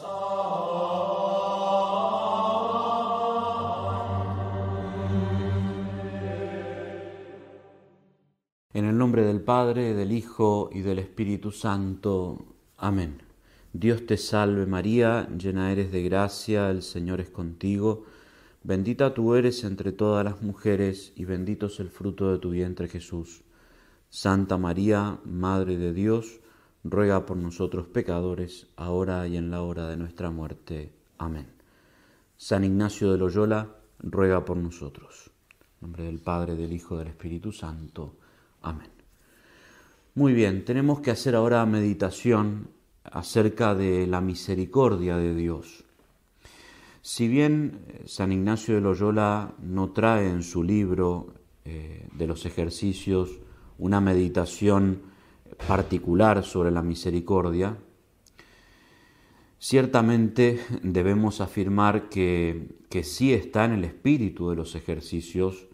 En 0.00 0.04
el 8.84 8.96
nombre 8.96 9.24
del 9.24 9.40
Padre, 9.40 9.94
del 9.94 10.12
Hijo 10.12 10.70
y 10.72 10.82
del 10.82 11.00
Espíritu 11.00 11.50
Santo. 11.50 12.38
Amén. 12.76 13.22
Dios 13.72 14.06
te 14.06 14.16
salve 14.16 14.66
María, 14.66 15.28
llena 15.36 15.72
eres 15.72 15.90
de 15.90 16.04
gracia, 16.04 16.70
el 16.70 16.82
Señor 16.82 17.20
es 17.20 17.30
contigo, 17.30 18.04
bendita 18.62 19.14
tú 19.14 19.34
eres 19.34 19.64
entre 19.64 19.90
todas 19.90 20.24
las 20.24 20.42
mujeres 20.42 21.12
y 21.16 21.24
bendito 21.24 21.66
es 21.66 21.80
el 21.80 21.90
fruto 21.90 22.30
de 22.30 22.38
tu 22.38 22.50
vientre 22.50 22.86
Jesús. 22.86 23.42
Santa 24.10 24.58
María, 24.58 25.18
Madre 25.24 25.76
de 25.76 25.92
Dios, 25.92 26.40
ruega 26.84 27.26
por 27.26 27.36
nosotros 27.36 27.86
pecadores, 27.86 28.66
ahora 28.76 29.26
y 29.26 29.36
en 29.36 29.50
la 29.50 29.62
hora 29.62 29.88
de 29.88 29.96
nuestra 29.96 30.30
muerte. 30.30 30.92
Amén. 31.18 31.46
San 32.36 32.64
Ignacio 32.64 33.12
de 33.12 33.18
Loyola, 33.18 33.76
ruega 33.98 34.44
por 34.44 34.56
nosotros. 34.56 35.30
En 35.80 35.88
nombre 35.88 36.04
del 36.04 36.18
Padre, 36.20 36.54
del 36.54 36.72
Hijo, 36.72 36.96
del 36.96 37.08
Espíritu 37.08 37.52
Santo. 37.52 38.16
Amén. 38.62 38.90
Muy 40.14 40.32
bien, 40.32 40.64
tenemos 40.64 41.00
que 41.00 41.10
hacer 41.10 41.34
ahora 41.34 41.64
meditación 41.66 42.70
acerca 43.04 43.74
de 43.74 44.06
la 44.06 44.20
misericordia 44.20 45.16
de 45.16 45.34
Dios. 45.34 45.84
Si 47.02 47.28
bien 47.28 47.80
eh, 47.86 48.02
San 48.06 48.32
Ignacio 48.32 48.74
de 48.74 48.80
Loyola 48.80 49.54
no 49.62 49.92
trae 49.92 50.28
en 50.28 50.42
su 50.42 50.62
libro 50.62 51.34
eh, 51.64 52.08
de 52.12 52.26
los 52.26 52.44
ejercicios 52.46 53.30
una 53.78 54.00
meditación 54.00 55.02
particular 55.66 56.44
sobre 56.44 56.70
la 56.70 56.82
misericordia, 56.82 57.78
ciertamente 59.58 60.60
debemos 60.82 61.40
afirmar 61.40 62.08
que, 62.08 62.76
que 62.88 63.04
sí 63.04 63.32
está 63.32 63.64
en 63.64 63.72
el 63.72 63.84
espíritu 63.84 64.50
de 64.50 64.56
los 64.56 64.74
ejercicios 64.74 65.68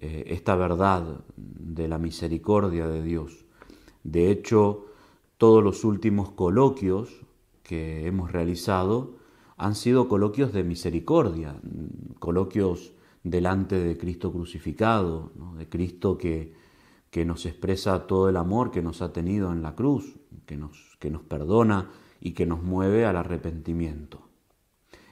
eh, 0.00 0.24
esta 0.28 0.56
verdad 0.56 1.24
de 1.36 1.88
la 1.88 1.98
misericordia 1.98 2.86
de 2.86 3.02
Dios. 3.02 3.46
De 4.04 4.30
hecho, 4.30 4.86
todos 5.38 5.64
los 5.64 5.84
últimos 5.84 6.30
coloquios 6.30 7.24
que 7.62 8.06
hemos 8.06 8.30
realizado 8.30 9.16
han 9.56 9.74
sido 9.74 10.08
coloquios 10.08 10.52
de 10.52 10.64
misericordia, 10.64 11.60
coloquios 12.18 12.92
delante 13.24 13.78
de 13.78 13.96
Cristo 13.96 14.32
crucificado, 14.32 15.32
de 15.56 15.68
Cristo 15.68 16.18
que, 16.18 16.52
que, 17.16 17.24
nos 17.24 17.46
expresa 17.46 18.06
todo 18.06 18.28
el 18.28 18.36
amor 18.36 18.70
que 18.70 18.82
nos 18.82 19.00
ha 19.00 19.10
tenido 19.10 19.50
en 19.50 19.62
la 19.62 19.74
cruz, 19.74 20.16
que 20.44 20.58
nos, 20.58 20.98
que 20.98 21.10
nos 21.10 21.22
perdona 21.22 21.90
y 22.20 22.32
que 22.32 22.44
nos 22.44 22.62
mueve 22.62 23.06
al 23.06 23.16
arrepentimiento. 23.16 24.28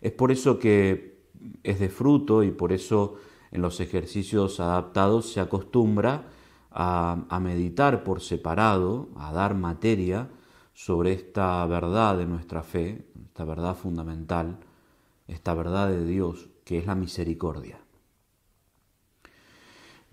Es 0.03 0.13
por 0.13 0.31
eso 0.31 0.59
que 0.59 1.25
es 1.63 1.81
de 1.81 1.89
fruto 1.89 2.43
y 2.43 2.51
por 2.51 2.73
eso 2.73 3.15
en 3.53 3.63
los 3.63 3.81
ejercicios 3.81 4.61
adaptados 4.61 5.33
se 5.33 5.41
acostumbra 5.41 6.27
a, 6.71 7.41
meditar 7.41 8.05
por 8.05 8.21
separado, 8.21 9.09
a 9.17 9.33
dar 9.33 9.55
materia 9.55 10.29
sobre 10.75 11.13
esta 11.13 11.65
verdad 11.67 12.19
de 12.19 12.27
nuestra 12.27 12.63
fe, 12.63 13.09
esta 13.25 13.47
verdad 13.47 13.77
fundamental, 13.77 14.59
esta 15.27 15.55
verdad 15.55 15.89
de 15.89 16.05
Dios, 16.05 16.51
que 16.65 16.77
es 16.77 16.85
la 16.85 16.97
misericordia. 16.97 17.84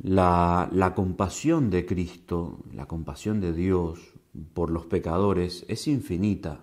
La, 0.03 0.93
compasión 0.95 1.69
de 1.69 1.85
Cristo, 1.85 2.59
la 2.73 2.87
compasión 2.87 3.39
de 3.39 3.53
Dios 3.53 4.13
por 4.53 4.71
los 4.71 4.87
pecadores 4.87 5.63
es 5.67 5.87
infinita, 5.87 6.61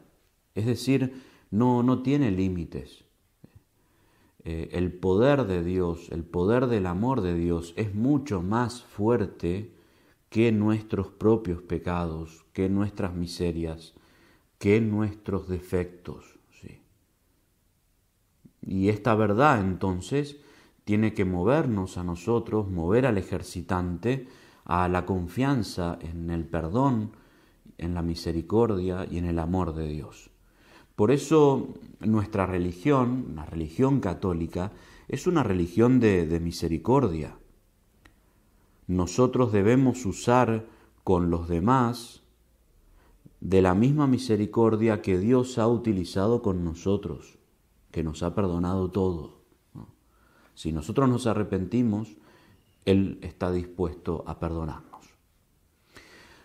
es 0.56 0.66
decir, 0.66 1.22
no, 1.52 1.84
no 1.84 2.02
tiene 2.02 2.32
límites. 2.32 3.04
Eh, 4.44 4.70
el 4.72 4.92
poder 4.92 5.46
de 5.46 5.62
Dios, 5.62 6.08
el 6.10 6.24
poder 6.24 6.66
del 6.66 6.86
amor 6.86 7.20
de 7.20 7.34
Dios 7.34 7.74
es 7.76 7.94
mucho 7.94 8.42
más 8.42 8.82
fuerte 8.82 9.72
que 10.30 10.50
nuestros 10.50 11.08
propios 11.08 11.62
pecados, 11.62 12.44
que 12.52 12.68
nuestras 12.68 13.14
miserias, 13.14 13.94
que 14.58 14.80
nuestros 14.80 15.48
defectos. 15.48 16.38
¿sí? 16.60 16.80
Y 18.66 18.88
esta 18.88 19.14
verdad 19.14 19.60
entonces 19.60 20.38
tiene 20.88 21.12
que 21.12 21.26
movernos 21.26 21.98
a 21.98 22.04
nosotros, 22.04 22.70
mover 22.70 23.04
al 23.04 23.18
ejercitante 23.18 24.26
a 24.64 24.88
la 24.88 25.04
confianza 25.04 25.98
en 26.00 26.30
el 26.30 26.46
perdón, 26.46 27.12
en 27.76 27.92
la 27.92 28.00
misericordia 28.00 29.06
y 29.10 29.18
en 29.18 29.26
el 29.26 29.38
amor 29.38 29.74
de 29.74 29.86
Dios. 29.86 30.30
Por 30.96 31.10
eso 31.10 31.74
nuestra 32.00 32.46
religión, 32.46 33.34
la 33.36 33.44
religión 33.44 34.00
católica, 34.00 34.72
es 35.08 35.26
una 35.26 35.42
religión 35.42 36.00
de, 36.00 36.26
de 36.26 36.40
misericordia 36.40 37.36
nosotros 38.88 39.52
debemos 39.52 40.06
usar 40.06 40.66
con 41.04 41.28
los 41.28 41.46
demás 41.46 42.22
de 43.38 43.60
la 43.60 43.74
misma 43.74 44.06
misericordia 44.06 45.02
que 45.02 45.18
Dios 45.18 45.58
ha 45.58 45.68
utilizado 45.68 46.40
con 46.40 46.64
nosotros, 46.64 47.38
que 47.90 48.02
nos 48.02 48.22
ha 48.22 48.34
perdonado 48.34 48.90
todo. 48.90 49.37
Si 50.58 50.72
nosotros 50.72 51.08
nos 51.08 51.28
arrepentimos, 51.28 52.16
Él 52.84 53.20
está 53.22 53.52
dispuesto 53.52 54.24
a 54.26 54.40
perdonarnos. 54.40 55.06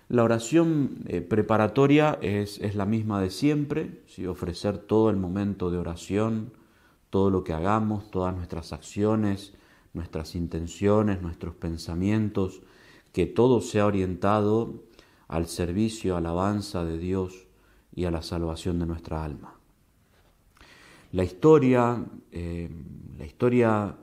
La 0.08 0.24
oración 0.24 1.00
eh, 1.08 1.22
preparatoria 1.22 2.20
es, 2.22 2.60
es, 2.60 2.76
la 2.76 2.86
misma 2.86 3.20
de 3.20 3.32
siempre, 3.32 4.04
si 4.06 4.28
ofrecer 4.28 4.78
todo 4.78 5.10
el 5.10 5.16
momento 5.18 5.72
de 5.72 5.80
oración, 5.80 6.54
todo 7.10 7.32
lo 7.32 7.44
que 7.44 7.54
hagamos, 7.54 8.12
todas 8.12 8.36
nuestras 8.36 8.72
acciones, 8.72 9.54
nuestras 9.94 10.36
intenciones, 10.36 11.24
nuestros 11.24 11.56
pensamientos, 11.56 12.62
que 13.14 13.26
todo 13.26 13.62
sea 13.62 13.88
orientado 13.88 14.76
al 15.28 15.48
servicio, 15.48 16.16
alabanza 16.16 16.86
de 16.86 17.00
Dios 17.00 17.48
y 17.96 18.06
a 18.06 18.12
la 18.12 18.22
salvación 18.22 18.78
de 18.78 18.86
nuestra 18.86 19.24
alma. 19.24 19.56
La 21.14 21.24
historia, 21.24 22.06
eh, 22.32 22.70
la 23.18 23.26
historia 23.26 23.98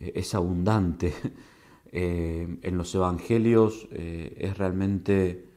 es 0.00 0.34
abundante. 0.34 1.12
Eh, 1.92 2.58
en 2.62 2.76
los 2.76 2.94
evangelios 2.94 3.88
es 3.92 4.58
realmente 4.58 5.48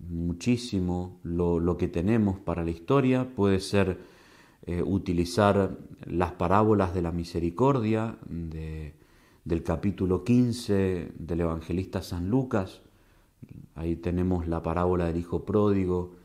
muchísimo 0.00 1.20
lo, 1.22 1.60
lo 1.60 1.76
que 1.78 1.88
tenemos 1.88 2.40
para 2.40 2.64
la 2.64 2.72
historia. 2.72 3.32
Puede 3.34 3.60
ser 3.60 4.00
eh, 4.68 4.82
utilizar 4.82 5.78
las 6.04 6.32
parábolas 6.32 6.92
de 6.92 7.00
la 7.00 7.10
misericordia 7.10 8.18
del 8.28 9.62
capítulo 9.62 10.24
15 10.24 11.12
del 11.18 11.40
evangelista 11.40 12.02
San 12.02 12.28
Lucas. 12.28 12.82
Ahí 13.74 13.96
tenemos 13.96 14.46
la 14.46 14.62
parábola 14.62 15.06
del 15.06 15.16
hijo 15.16 15.46
pródigo, 15.46 16.16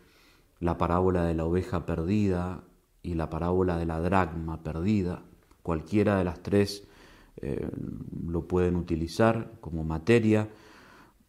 la 0.59 0.77
parábola 0.77 1.23
de 1.23 1.35
la 1.35 1.45
oveja 1.45 1.85
perdida 1.85 2.65
y 3.01 3.13
la 3.13 3.29
parábola 3.29 3.77
de 3.77 3.85
la 3.85 4.01
dracma 4.01 4.61
perdida. 4.61 5.23
Cualquiera 5.63 6.18
de 6.18 6.25
las 6.25 6.44
tres 6.44 6.88
eh, 7.41 7.68
lo 8.28 8.47
pueden 8.47 8.75
utilizar 8.75 9.53
como 9.59 9.84
materia. 9.84 10.50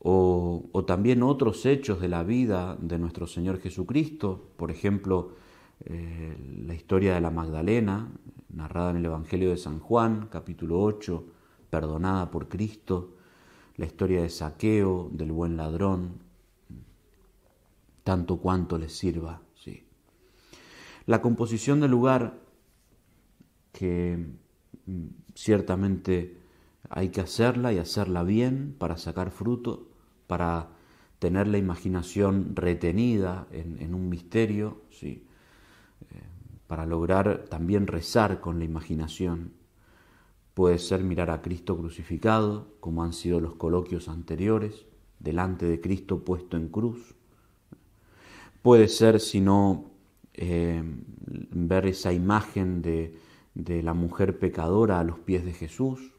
O, 0.00 0.84
también 0.86 1.22
otros 1.22 1.64
hechos 1.64 1.98
de 2.00 2.08
la 2.08 2.22
vida 2.24 2.76
de 2.78 2.98
nuestro 2.98 3.26
Señor 3.26 3.58
Jesucristo, 3.58 4.50
por 4.58 4.70
ejemplo, 4.70 5.32
eh, 5.86 6.36
la 6.66 6.74
historia 6.74 7.14
de 7.14 7.22
la 7.22 7.30
Magdalena, 7.30 8.12
narrada 8.50 8.90
en 8.90 8.98
el 8.98 9.06
Evangelio 9.06 9.48
de 9.48 9.56
San 9.56 9.78
Juan, 9.78 10.28
capítulo 10.30 10.82
8, 10.82 11.24
perdonada 11.70 12.30
por 12.30 12.48
Cristo, 12.48 13.14
la 13.76 13.86
historia 13.86 14.20
de 14.20 14.28
saqueo, 14.28 15.08
del 15.10 15.32
buen 15.32 15.56
ladrón, 15.56 16.20
tanto 18.04 18.36
cuanto 18.36 18.76
les 18.76 18.96
sirva. 18.96 19.40
Sí. 19.54 19.84
La 21.06 21.22
composición 21.22 21.80
del 21.80 21.90
lugar, 21.90 22.43
que 23.74 24.16
mm, 24.86 25.06
ciertamente 25.34 26.38
hay 26.88 27.10
que 27.10 27.20
hacerla 27.20 27.74
y 27.74 27.78
hacerla 27.78 28.22
bien 28.22 28.74
para 28.78 28.96
sacar 28.96 29.30
fruto, 29.30 29.88
para 30.26 30.70
tener 31.18 31.48
la 31.48 31.58
imaginación 31.58 32.56
retenida 32.56 33.46
en, 33.50 33.94
un 33.94 34.08
misterio, 34.08 34.82
sí 34.90 35.26
para 36.66 36.86
lograr 36.86 37.44
también 37.48 37.86
rezar 37.86 38.40
con 38.40 38.58
la 38.58 38.64
imaginación. 38.64 39.52
Puede 40.54 40.78
ser 40.78 41.02
mirar 41.02 41.30
a 41.30 41.42
Cristo 41.42 41.76
crucificado, 41.76 42.68
como 42.80 43.02
han 43.02 43.12
sido 43.12 43.40
los 43.40 43.54
coloquios 43.54 44.08
anteriores, 44.08 44.86
delante 45.18 45.66
de 45.66 45.80
Cristo 45.80 46.24
puesto 46.24 46.56
en 46.56 46.68
cruz. 46.68 47.14
Puede 48.62 48.88
ser, 48.88 49.20
si 49.20 49.40
no, 49.40 49.90
eh, 50.32 50.82
ver 51.50 51.86
esa 51.86 52.12
imagen 52.12 52.82
de, 52.82 53.14
de 53.54 53.82
la 53.82 53.94
mujer 53.94 54.38
pecadora 54.38 55.00
a 55.00 55.04
los 55.04 55.18
pies 55.20 55.44
de 55.44 55.52
Jesús. 55.52 56.12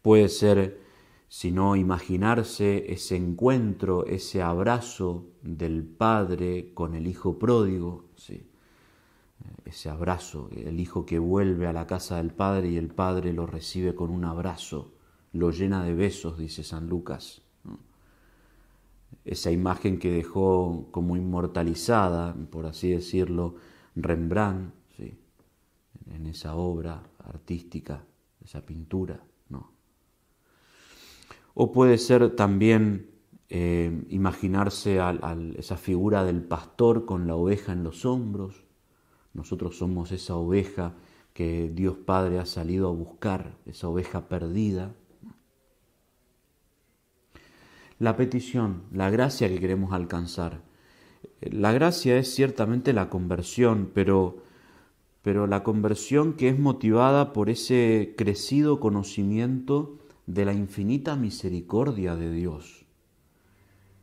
Puede 0.00 0.28
ser, 0.28 0.80
sino 1.28 1.76
imaginarse 1.76 2.92
ese 2.92 3.16
encuentro, 3.16 4.06
ese 4.06 4.42
abrazo 4.42 5.26
del 5.42 5.84
Padre 5.84 6.72
con 6.74 6.94
el 6.94 7.06
Hijo 7.06 7.38
pródigo, 7.38 8.10
ese 9.64 9.88
abrazo, 9.88 10.50
el 10.54 10.80
Hijo 10.80 11.06
que 11.06 11.18
vuelve 11.18 11.66
a 11.66 11.72
la 11.72 11.86
casa 11.86 12.16
del 12.16 12.32
Padre 12.32 12.70
y 12.70 12.76
el 12.76 12.88
Padre 12.88 13.32
lo 13.32 13.46
recibe 13.46 13.94
con 13.94 14.10
un 14.10 14.24
abrazo, 14.24 14.92
lo 15.32 15.50
llena 15.50 15.84
de 15.84 15.94
besos, 15.94 16.38
dice 16.38 16.62
San 16.64 16.88
Lucas. 16.88 17.42
Esa 19.24 19.50
imagen 19.50 19.98
que 19.98 20.10
dejó 20.10 20.88
como 20.90 21.16
inmortalizada, 21.16 22.34
por 22.50 22.66
así 22.66 22.90
decirlo, 22.90 23.54
Rembrandt. 23.94 24.81
En 26.10 26.26
esa 26.26 26.54
obra 26.54 27.02
artística, 27.18 28.04
esa 28.42 28.64
pintura. 28.64 29.22
O 31.54 31.72
puede 31.72 31.98
ser 31.98 32.34
también 32.34 33.10
eh, 33.50 34.04
imaginarse 34.08 34.98
esa 35.58 35.76
figura 35.76 36.24
del 36.24 36.42
pastor 36.42 37.04
con 37.04 37.26
la 37.26 37.34
oveja 37.34 37.72
en 37.72 37.84
los 37.84 38.06
hombros. 38.06 38.64
Nosotros 39.34 39.76
somos 39.76 40.12
esa 40.12 40.36
oveja 40.36 40.94
que 41.34 41.70
Dios 41.74 41.96
Padre 41.96 42.38
ha 42.38 42.46
salido 42.46 42.88
a 42.88 42.92
buscar, 42.92 43.56
esa 43.66 43.88
oveja 43.88 44.28
perdida. 44.28 44.94
La 47.98 48.16
petición, 48.16 48.84
la 48.90 49.10
gracia 49.10 49.48
que 49.48 49.60
queremos 49.60 49.92
alcanzar. 49.92 50.62
La 51.40 51.72
gracia 51.72 52.16
es 52.16 52.34
ciertamente 52.34 52.92
la 52.92 53.08
conversión, 53.08 53.90
pero, 53.94 54.42
pero 55.22 55.46
la 55.46 55.62
conversión 55.62 56.34
que 56.34 56.48
es 56.48 56.58
motivada 56.58 57.32
por 57.32 57.48
ese 57.48 58.14
crecido 58.16 58.80
conocimiento 58.80 59.98
de 60.26 60.44
la 60.44 60.52
infinita 60.52 61.16
misericordia 61.16 62.16
de 62.16 62.32
Dios. 62.32 62.84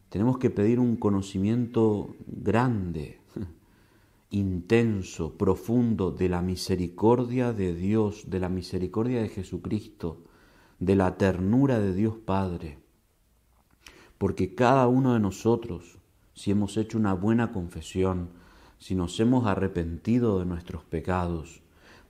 Tenemos 0.10 0.38
que 0.38 0.50
pedir 0.50 0.80
un 0.80 0.96
conocimiento 0.96 2.16
grande, 2.26 3.20
intenso, 4.32 5.38
profundo 5.38 6.12
de 6.12 6.30
la 6.30 6.42
misericordia 6.42 7.54
de 7.54 7.76
Dios, 7.76 8.30
de 8.30 8.40
la 8.40 8.50
misericordia 8.50 9.22
de 9.22 9.30
Jesucristo, 9.30 10.24
de 10.80 10.96
la 10.96 11.18
ternura 11.18 11.80
de 11.80 11.94
Dios 11.94 12.16
Padre. 12.16 12.80
Porque 14.18 14.56
cada 14.56 14.88
uno 14.88 15.14
de 15.14 15.20
nosotros, 15.20 16.00
si 16.34 16.52
hemos 16.52 16.78
hecho 16.78 16.98
una 16.98 17.14
buena 17.14 17.52
confesión, 17.52 18.30
si 18.80 18.96
nos 18.96 19.20
hemos 19.20 19.46
arrepentido 19.46 20.40
de 20.40 20.46
nuestros 20.46 20.84
pecados, 20.84 21.62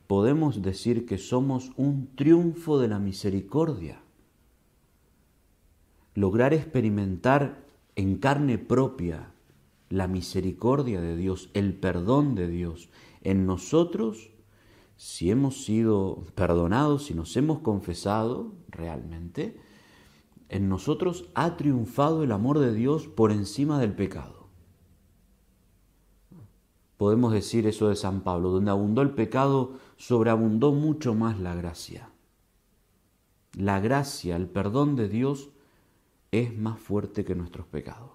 podemos 0.07 0.61
decir 0.61 1.05
que 1.05 1.17
somos 1.17 1.71
un 1.75 2.15
triunfo 2.15 2.79
de 2.79 2.87
la 2.87 2.99
misericordia. 2.99 4.01
Lograr 6.13 6.53
experimentar 6.53 7.65
en 7.95 8.17
carne 8.17 8.57
propia 8.57 9.31
la 9.89 10.07
misericordia 10.07 11.01
de 11.01 11.17
Dios, 11.17 11.49
el 11.53 11.73
perdón 11.73 12.35
de 12.35 12.47
Dios 12.47 12.89
en 13.21 13.45
nosotros, 13.45 14.31
si 14.95 15.31
hemos 15.31 15.63
sido 15.63 16.23
perdonados, 16.35 17.05
si 17.05 17.13
nos 17.13 17.35
hemos 17.35 17.59
confesado 17.59 18.53
realmente, 18.69 19.59
en 20.49 20.69
nosotros 20.69 21.29
ha 21.35 21.57
triunfado 21.57 22.23
el 22.23 22.31
amor 22.31 22.59
de 22.59 22.73
Dios 22.73 23.07
por 23.07 23.31
encima 23.31 23.79
del 23.79 23.93
pecado. 23.93 24.38
Podemos 26.99 27.31
decir 27.31 27.65
eso 27.65 27.87
de 27.87 27.95
San 27.95 28.19
Pablo, 28.19 28.49
donde 28.49 28.71
abundó 28.71 29.01
el 29.01 29.11
pecado, 29.11 29.79
sobreabundó 29.95 30.73
mucho 30.73 31.15
más 31.15 31.39
la 31.39 31.55
gracia. 31.55 32.09
La 33.57 33.79
gracia, 33.79 34.35
el 34.35 34.47
perdón 34.47 34.97
de 34.97 35.07
Dios 35.07 35.47
es 36.33 36.53
más 36.57 36.77
fuerte 36.77 37.23
que 37.23 37.35
nuestros 37.35 37.67
pecados. 37.67 38.11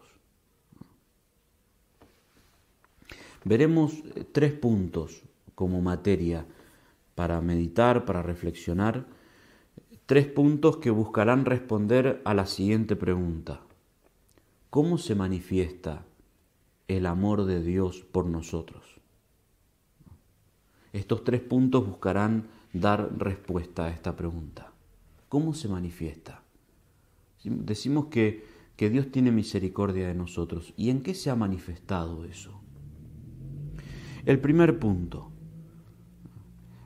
Veremos 3.46 3.94
eh, 4.16 4.26
tres 4.30 4.52
puntos 4.52 5.22
como 5.54 5.80
materia 5.80 6.44
para 7.14 7.40
meditar, 7.40 8.04
para 8.04 8.22
reflexionar, 8.22 9.06
tres 10.04 10.26
puntos 10.26 10.76
que 10.76 10.90
buscarán 10.90 11.46
responder 11.46 12.20
a 12.26 12.34
la 12.34 12.44
siguiente 12.44 12.96
pregunta. 12.96 13.62
¿Cómo 14.68 14.98
se 14.98 15.14
manifiesta 15.14 16.04
el 16.88 17.06
amor 17.06 17.44
de 17.44 17.62
Dios 17.62 18.04
por 18.10 18.26
nosotros? 18.26 19.00
Estos 20.92 21.24
tres 21.24 21.40
puntos 21.40 21.86
buscarán 21.86 22.48
dar 22.72 23.18
respuesta 23.18 23.86
a 23.86 23.90
esta 23.90 24.16
pregunta. 24.16 24.72
¿Cómo 25.28 25.54
se 25.54 25.68
manifiesta? 25.68 26.42
Decimos 27.42 28.06
que, 28.06 28.44
que 28.76 28.90
Dios 28.90 29.10
tiene 29.10 29.32
misericordia 29.32 30.08
de 30.08 30.14
nosotros. 30.14 30.72
¿Y 30.76 30.90
en 30.90 31.02
qué 31.02 31.14
se 31.14 31.30
ha 31.30 31.34
manifestado 31.34 32.24
eso? 32.24 32.60
El 34.24 34.40
primer 34.40 34.78
punto, 34.78 35.32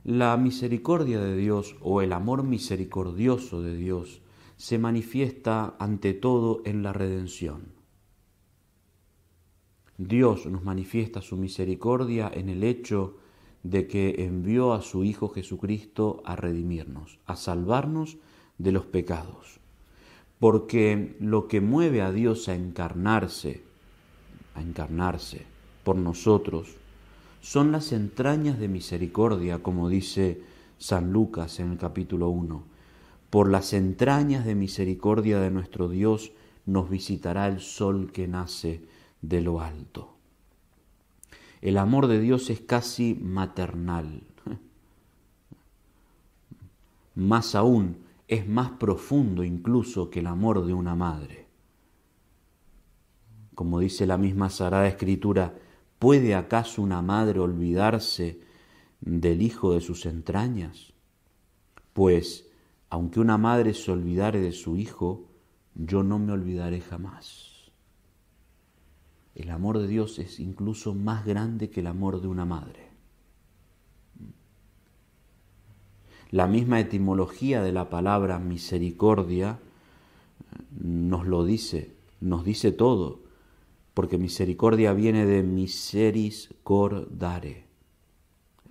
la 0.05 0.37
misericordia 0.39 1.21
de 1.21 1.37
Dios 1.37 1.77
o 1.83 2.01
el 2.01 2.13
amor 2.15 2.43
misericordioso 2.43 3.63
de 3.63 3.77
Dios 3.77 4.23
se 4.57 4.79
manifiesta 4.79 5.77
ante 5.79 6.15
todo 6.15 6.63
en 6.65 6.83
la 6.83 6.93
redención. 6.93 7.78
Dios 9.99 10.47
nos 10.47 10.63
manifiesta 10.63 11.21
su 11.21 11.37
misericordia 11.37 12.31
en 12.33 12.49
el 12.49 12.63
hecho 12.63 13.17
de 13.65 13.89
que 13.89 14.25
envió 14.25 14.73
a 14.73 14.81
su 14.81 15.03
Hijo 15.03 15.29
Jesucristo 15.29 16.23
a 16.25 16.37
redimirnos, 16.37 17.19
a 17.27 17.35
salvarnos 17.35 18.17
de 18.59 18.71
los 18.71 18.87
pecados. 18.87 19.59
Porque 20.39 21.17
lo 21.19 21.49
que 21.49 21.61
mueve 21.61 22.01
a 22.01 22.13
Dios 22.13 22.49
a 22.49 22.55
encarnarse, 22.55 23.63
a 24.55 24.63
encarnarse 24.63 25.47
por 25.83 25.97
nosotros, 25.97 26.77
son 27.41 27.73
las 27.73 27.91
entrañas 27.91 28.61
de 28.61 28.69
misericordia, 28.69 29.65
como 29.65 29.89
dice 29.89 30.41
San 30.79 31.13
Lucas 31.13 31.59
en 31.59 31.73
el 31.73 31.79
capítulo 31.79 32.29
1. 32.29 32.63
Por 33.31 33.51
las 33.51 33.73
entrañas 33.73 34.45
de 34.45 34.55
misericordia 34.55 35.41
de 35.41 35.51
nuestro 35.51 35.89
Dios 35.89 36.31
nos 36.67 36.89
visitará 36.89 37.49
el 37.49 37.59
sol 37.59 38.13
que 38.13 38.29
nace 38.29 38.81
de 39.23 39.41
lo 39.41 39.61
alto. 39.61 40.15
El 41.61 41.77
amor 41.79 42.07
de 42.07 42.21
Dios 42.21 42.51
es 42.51 42.61
casi 42.61 43.15
maternal. 43.15 44.23
Más 47.15 47.55
aún, 47.55 47.99
es 48.29 48.47
más 48.47 48.73
profundo 48.73 49.43
incluso 49.43 50.11
que 50.11 50.21
el 50.21 50.27
amor 50.27 50.67
de 50.67 50.75
una 50.75 50.95
madre. 50.95 51.47
Como 53.55 53.81
dice 53.81 54.07
la 54.07 54.19
misma 54.19 54.51
Sagrada 54.51 54.87
Escritura, 54.87 55.55
¿puede 55.99 56.35
acaso 56.35 56.83
una 56.83 57.01
madre 57.01 57.41
olvidarse 57.41 58.41
del 59.01 59.41
hijo 59.43 59.73
de 59.73 59.81
sus 59.81 60.05
entrañas? 60.05 60.93
Pues, 61.95 62.49
aunque 62.91 63.19
una 63.19 63.39
madre 63.39 63.73
se 63.75 63.91
olvidare 63.91 64.41
de 64.41 64.53
su 64.53 64.77
hijo, 64.77 65.25
yo 65.75 66.03
no 66.03 66.19
me 66.19 66.33
olvidaré 66.33 66.81
jamás. 66.83 67.48
El 69.39 69.51
amor 69.51 69.79
de 69.79 69.87
Dios 69.87 70.19
es 70.19 70.41
incluso 70.41 70.97
más 70.97 71.25
grande 71.25 71.71
que 71.71 71.79
el 71.79 71.87
amor 71.87 72.21
de 72.21 72.27
una 72.27 72.45
madre. 72.45 72.89
La 76.33 76.49
misma 76.49 76.81
etimología 76.81 77.63
de 77.63 77.71
la 77.71 77.89
palabra 77.89 78.41
misericordia 78.41 79.61
nos 80.81 81.25
lo 81.29 81.45
dice, 81.45 81.95
nos 82.21 82.45
dice 82.45 82.73
todo, 82.73 83.21
porque 83.95 84.19
misericordia 84.19 84.93
viene 84.93 85.25
de 85.25 85.45
miseris 85.45 86.53
cor 86.65 87.07
dare, 87.17 87.65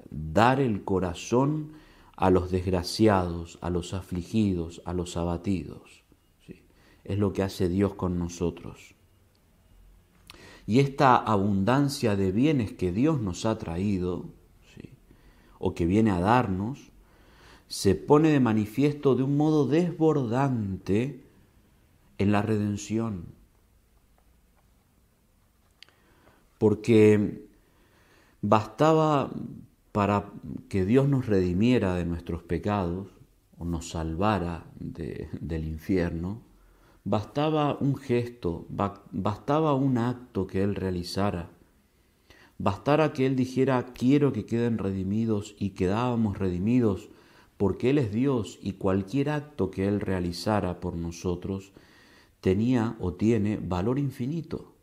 dar 0.10 0.60
el 0.60 0.84
corazón 0.84 1.72
a 2.18 2.30
los 2.30 2.52
desgraciados, 2.52 3.58
a 3.62 3.70
los 3.70 3.94
afligidos, 3.94 4.82
a 4.84 4.94
los 4.94 5.16
abatidos. 5.16 6.04
Es 7.06 7.18
lo 7.18 7.32
que 7.32 7.44
hace 7.44 7.70
Dios 7.70 7.94
con 7.94 8.20
nosotros. 8.20 8.97
Y 10.68 10.82
esta 10.82 11.16
abundancia 11.16 12.18
de 12.18 12.34
bienes 12.34 12.74
que 12.74 12.92
Dios 12.92 13.22
nos 13.22 13.46
ha 13.46 13.58
traído, 13.58 14.26
o 15.60 15.74
que 15.74 15.86
viene 15.86 16.12
a 16.12 16.20
darnos, 16.20 16.92
se 17.68 17.96
pone 17.96 18.30
de 18.30 18.42
manifiesto 18.42 19.16
de 19.16 19.24
un 19.24 19.38
modo 19.38 19.66
desbordante 19.66 21.24
en 22.18 22.32
la 22.32 22.42
redención. 22.42 23.26
Porque 26.58 27.48
bastaba 28.42 29.32
para 29.94 30.32
que 30.70 30.86
Dios 30.86 31.08
nos 31.08 31.28
redimiera 31.28 31.96
de 31.96 32.06
nuestros 32.06 32.44
pecados 32.44 33.08
o 33.58 33.66
nos 33.66 33.90
salvara 33.90 34.66
del 34.80 35.66
infierno, 35.66 36.42
Bastaba 37.10 37.78
un 37.80 37.96
gesto, 37.96 38.66
bastaba 38.68 39.74
un 39.76 39.98
acto 39.98 40.46
que 40.46 40.62
Él 40.62 40.76
realizara. 40.76 41.50
Bastara 42.58 43.14
que 43.14 43.26
Él 43.26 43.38
dijera, 43.38 43.94
quiero 43.94 44.34
que 44.34 44.46
queden 44.46 44.78
redimidos 44.78 45.56
y 45.58 45.70
quedábamos 45.70 46.38
redimidos 46.38 47.08
porque 47.56 47.92
Él 47.92 47.98
es 47.98 48.12
Dios 48.12 48.60
y 48.62 48.74
cualquier 48.74 49.30
acto 49.30 49.72
que 49.72 49.88
Él 49.88 50.02
realizara 50.02 50.82
por 50.82 50.98
nosotros 50.98 51.72
tenía 52.42 52.98
o 53.00 53.14
tiene 53.14 53.56
valor 53.56 54.00
infinito. 54.00 54.76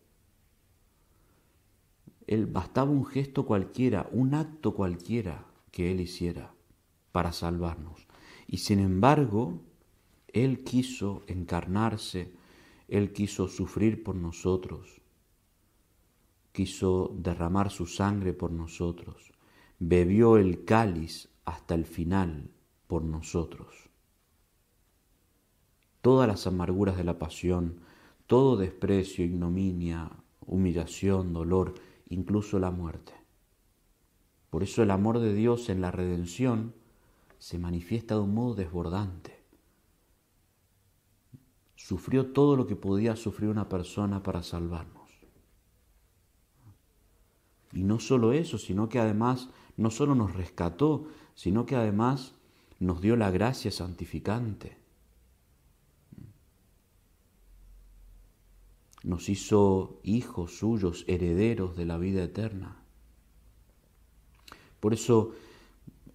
Él 2.26 2.47
bastaba 2.47 2.90
un 2.90 3.04
gesto 3.04 3.45
cualquiera, 3.45 4.09
un 4.12 4.33
acto 4.33 4.73
cualquiera 4.73 5.45
que 5.71 5.93
Él 5.93 6.00
hiciera 6.00 6.54
para 7.12 7.35
salvarnos. 7.35 8.07
Y 8.47 8.57
sin 8.57 8.78
embargo, 8.78 9.61
Él 10.35 10.64
quiso 10.64 11.23
encarnarse, 11.29 12.33
Él 12.88 13.12
quiso 13.12 13.47
sufrir 13.47 14.03
por 14.03 14.17
nosotros, 14.17 15.00
quiso 16.50 17.14
derramar 17.17 17.71
su 17.71 17.87
sangre 17.87 18.33
por 18.33 18.50
nosotros, 18.50 19.33
bebió 19.79 20.37
el 20.37 20.64
cáliz 20.64 21.29
hasta 21.45 21.76
el 21.76 21.87
final 21.87 22.50
por 22.88 23.05
nosotros. 23.05 23.88
Todas 26.00 26.26
las 26.26 26.49
amarguras 26.49 26.97
de 26.97 27.05
la 27.05 27.17
pasión, 27.17 27.79
todo 28.26 28.57
desprecio, 28.57 29.25
ignominia, 29.25 30.11
humillación, 30.47 31.33
dolor, 31.33 31.75
incluso 32.09 32.59
la 32.59 32.73
muerte. 32.73 33.12
Por 34.50 34.64
eso 34.64 34.83
el 34.83 34.91
amor 34.91 35.21
de 35.21 35.33
Dios 35.33 35.69
en 35.69 35.81
la 35.81 35.93
redención 35.93 36.75
se 37.38 37.57
manifiesta 37.57 38.17
de 38.17 38.23
un 38.23 38.35
modo 38.35 38.57
desbordante. 38.57 39.34
Sufrió 41.85 42.29
todo 42.29 42.57
lo 42.57 42.67
que 42.67 42.76
podía 42.76 43.14
sufrir 43.14 43.50
una 43.50 43.69
persona 43.69 44.23
para 44.23 44.43
salvarnos. 44.43 45.11
Y 47.75 47.83
no 47.83 48.00
solo 48.00 48.33
eso, 48.33 48.57
sino 48.57 48.88
que 48.88 48.99
además 48.99 49.50
no 49.76 49.91
solo 49.91 50.14
nos 50.14 50.33
rescató, 50.33 51.09
sino 51.35 51.67
que 51.67 51.76
además 51.76 52.37
nos 52.81 53.03
dio 53.03 53.17
la 53.17 53.31
gracia 53.31 53.71
santificante. 53.71 54.79
Nos 59.03 59.29
hizo 59.29 60.00
hijos 60.05 60.57
suyos, 60.57 61.05
herederos 61.07 61.76
de 61.76 61.85
la 61.85 61.99
vida 61.99 62.25
eterna. 62.25 62.79
Por 64.81 64.95
eso, 64.95 65.33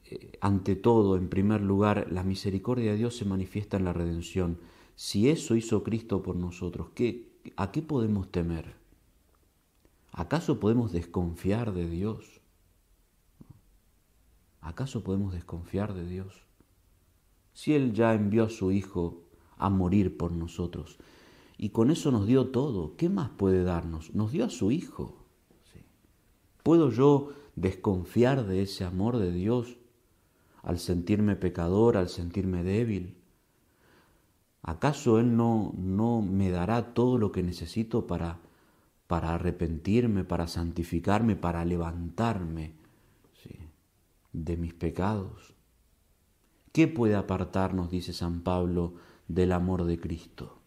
eh, 0.05 0.31
ante 0.41 0.75
todo, 0.75 1.15
en 1.15 1.29
primer 1.29 1.61
lugar, 1.61 2.07
la 2.09 2.23
misericordia 2.23 2.89
de 2.89 2.97
Dios 2.97 3.15
se 3.15 3.25
manifiesta 3.25 3.77
en 3.77 3.85
la 3.85 3.93
redención. 3.93 4.57
Si 5.01 5.29
eso 5.29 5.55
hizo 5.55 5.81
Cristo 5.81 6.21
por 6.21 6.35
nosotros, 6.35 6.89
¿qué, 6.93 7.31
¿a 7.55 7.71
qué 7.71 7.81
podemos 7.81 8.29
temer? 8.33 8.75
¿Acaso 10.11 10.59
podemos 10.59 10.91
desconfiar 10.91 11.73
de 11.73 11.89
Dios? 11.89 12.41
¿Acaso 14.59 15.01
podemos 15.01 15.31
desconfiar 15.31 15.93
de 15.93 16.05
Dios? 16.05 16.43
Si 17.53 17.73
Él 17.73 17.93
ya 17.93 18.13
envió 18.13 18.43
a 18.43 18.49
su 18.49 18.73
Hijo 18.73 19.23
a 19.57 19.69
morir 19.69 20.17
por 20.17 20.33
nosotros 20.33 20.97
y 21.57 21.69
con 21.69 21.91
eso 21.91 22.11
nos 22.11 22.27
dio 22.27 22.49
todo, 22.49 22.97
¿qué 22.97 23.07
más 23.07 23.29
puede 23.29 23.63
darnos? 23.63 24.13
Nos 24.13 24.33
dio 24.33 24.43
a 24.43 24.49
su 24.49 24.69
Hijo. 24.69 25.23
¿Puedo 26.61 26.91
yo 26.91 27.29
desconfiar 27.55 28.45
de 28.45 28.63
ese 28.63 28.83
amor 28.83 29.17
de 29.17 29.31
Dios 29.31 29.77
al 30.61 30.77
sentirme 30.77 31.37
pecador, 31.37 31.95
al 31.95 32.09
sentirme 32.09 32.63
débil? 32.65 33.18
¿Acaso 34.61 35.19
Él 35.19 35.35
no, 35.35 35.73
no 35.77 36.21
me 36.21 36.51
dará 36.51 36.93
todo 36.93 37.17
lo 37.17 37.31
que 37.31 37.43
necesito 37.43 38.07
para, 38.07 38.39
para 39.07 39.35
arrepentirme, 39.35 40.23
para 40.23 40.47
santificarme, 40.47 41.35
para 41.35 41.63
levantarme 41.65 42.73
de 44.33 44.57
mis 44.57 44.73
pecados? 44.73 45.55
¿Qué 46.71 46.87
puede 46.87 47.15
apartarnos, 47.15 47.89
dice 47.89 48.13
San 48.13 48.41
Pablo, 48.41 48.93
del 49.27 49.53
amor 49.53 49.85
de 49.85 49.99
Cristo? 49.99 50.59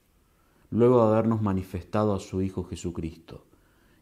Luego 0.70 1.04
de 1.04 1.12
habernos 1.12 1.42
manifestado 1.42 2.14
a 2.14 2.20
su 2.20 2.42
Hijo 2.42 2.64
Jesucristo 2.64 3.44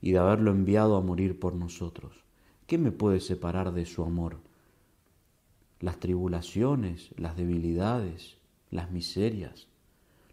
y 0.01 0.13
de 0.13 0.19
haberlo 0.19 0.51
enviado 0.53 0.97
a 0.97 1.03
morir 1.03 1.39
por 1.39 1.55
nosotros, 1.55 2.25
¿qué 2.67 2.79
me 2.79 2.93
puede 2.93 3.21
separar 3.21 3.73
de 3.73 3.85
su 3.85 4.05
amor? 4.05 4.39
Las 5.81 5.99
tribulaciones, 5.99 7.11
las 7.17 7.37
debilidades, 7.37 8.39
las 8.71 8.91
miserias, 8.91 9.67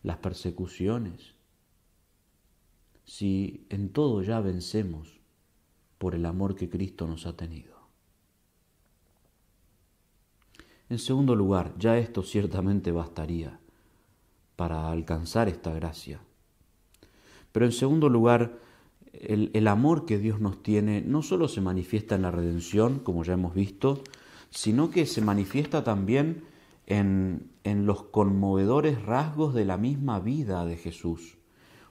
las 0.04 0.18
persecuciones. 0.18 1.36
Si 3.06 3.66
en 3.70 3.90
todo 3.90 4.22
ya 4.22 4.40
vencemos 4.40 5.20
por 5.98 6.16
el 6.16 6.26
amor 6.26 6.56
que 6.56 6.70
Cristo 6.70 7.08
nos 7.08 7.26
ha 7.26 7.36
tenido. 7.36 7.78
En 10.90 11.00
segundo 11.00 11.36
lugar, 11.36 11.74
ya 11.78 11.98
esto 11.98 12.24
ciertamente 12.24 12.92
bastaría 12.92 13.60
para 14.56 14.90
alcanzar 14.90 15.50
esta 15.50 15.74
gracia. 15.74 16.22
Pero 17.52 17.66
en 17.66 17.72
segundo 17.72 18.10
lugar, 18.10 18.60
el, 19.14 19.68
amor 19.68 20.06
que 20.06 20.18
Dios 20.18 20.40
nos 20.40 20.62
tiene 20.64 21.02
no 21.02 21.22
solo 21.24 21.48
se 21.48 21.62
manifiesta 21.62 22.16
en 22.16 22.22
la 22.22 22.32
redención, 22.32 23.00
como 23.00 23.24
ya 23.24 23.34
hemos 23.34 23.54
visto, 23.54 24.04
sino 24.50 24.90
que 24.90 25.06
se 25.06 25.22
manifiesta 25.22 25.84
también 25.84 26.44
en, 26.88 27.52
en 27.64 27.86
los 27.86 28.04
conmovedores 28.04 29.04
rasgos 29.04 29.54
de 29.54 29.66
la 29.66 29.78
misma 29.78 30.20
vida 30.20 30.66
de 30.66 30.78
Jesús. 30.78 31.38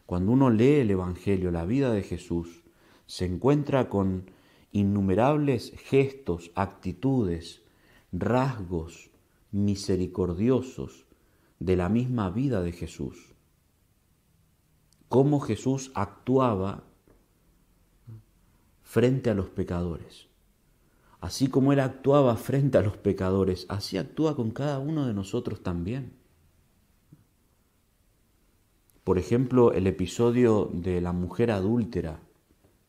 Cuando 0.07 0.33
uno 0.33 0.51
lee 0.51 0.81
el 0.81 0.91
Evangelio, 0.91 1.51
la 1.51 1.65
vida 1.65 1.93
de 1.93 2.03
Jesús, 2.03 2.65
se 3.07 3.27
encuentra 3.27 3.89
con 3.89 4.31
innumerables 4.73 5.73
gestos, 5.77 6.51
actitudes, 6.55 7.63
rasgos 8.13 9.11
misericordiosos 9.53 11.07
de 11.59 11.77
la 11.77 11.89
misma 11.89 12.31
vida 12.31 12.63
de 12.63 12.73
Jesús. 12.73 13.35
Cómo 15.09 15.41
Jesús 15.41 15.93
actuaba 15.95 16.85
frente 18.83 19.31
a 19.31 19.35
los 19.35 19.49
pecadores. 19.49 20.29
Así 21.27 21.49
como 21.49 21.73
Él 21.73 21.81
actuaba 21.81 22.37
frente 22.37 22.79
a 22.79 22.83
los 22.83 22.97
pecadores, 22.99 23.67
así 23.69 23.99
actúa 23.99 24.37
con 24.37 24.53
cada 24.53 24.79
uno 24.79 25.09
de 25.09 25.13
nosotros 25.13 25.61
también. 25.61 26.13
Por 29.03 29.19
ejemplo, 29.19 29.73
el 29.73 29.89
episodio 29.89 30.71
de 30.73 31.01
la 31.01 31.11
mujer 31.11 31.51
adúltera, 31.51 32.21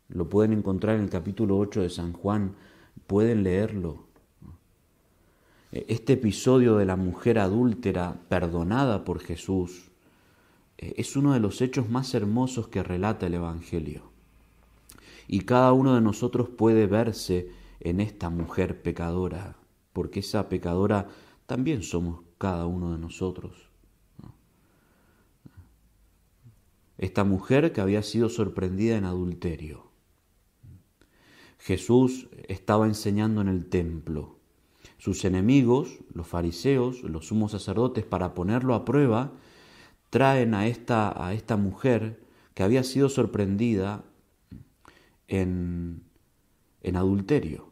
lo 0.09 0.29
pueden 0.29 0.53
encontrar 0.53 0.97
en 0.97 1.05
el 1.05 1.09
capítulo 1.09 1.57
8 1.57 1.81
de 1.81 1.89
San 1.89 2.13
Juan, 2.13 2.53
pueden 3.07 3.41
leerlo. 3.41 4.05
Este 5.71 6.13
episodio 6.13 6.77
de 6.77 6.85
la 6.85 6.95
mujer 6.95 7.39
adúltera 7.39 8.19
perdonada 8.29 9.03
por 9.03 9.19
Jesús 9.19 9.89
eh, 10.77 10.93
es 10.97 11.15
uno 11.15 11.33
de 11.33 11.39
los 11.39 11.59
hechos 11.59 11.89
más 11.89 12.13
hermosos 12.13 12.67
que 12.67 12.83
relata 12.83 13.25
el 13.25 13.33
Evangelio. 13.33 14.03
Y 15.27 15.39
cada 15.39 15.73
uno 15.73 15.95
de 15.95 16.01
nosotros 16.01 16.49
puede 16.49 16.85
verse 16.85 17.56
en 17.89 18.01
esta 18.01 18.29
mujer 18.29 18.81
pecadora, 18.81 19.57
porque 19.93 20.21
esa 20.21 20.49
pecadora 20.49 21.07
también 21.45 21.83
somos 21.83 22.21
cada 22.37 22.65
uno 22.65 22.91
de 22.91 22.99
nosotros. 22.99 23.69
Esta 26.97 27.23
mujer 27.23 27.73
que 27.73 27.81
había 27.81 28.01
sido 28.01 28.29
sorprendida 28.29 28.97
en 28.97 29.05
adulterio. 29.05 29.91
Jesús 31.59 32.27
estaba 32.47 32.87
enseñando 32.87 33.41
en 33.41 33.49
el 33.49 33.67
templo 33.67 34.37
sus 34.97 35.25
enemigos, 35.25 35.99
los 36.13 36.27
fariseos, 36.27 37.03
los 37.03 37.27
sumos 37.27 37.51
sacerdotes, 37.51 38.03
para 38.05 38.33
ponerlo 38.33 38.73
a 38.73 38.83
prueba, 38.83 39.31
traen 40.09 40.53
a 40.53 40.67
esta, 40.67 41.25
a 41.25 41.33
esta 41.33 41.57
mujer 41.57 42.19
que 42.53 42.63
había 42.63 42.83
sido 42.83 43.09
sorprendida 43.09 44.03
en, 45.27 46.03
en 46.81 46.95
adulterio. 46.95 47.66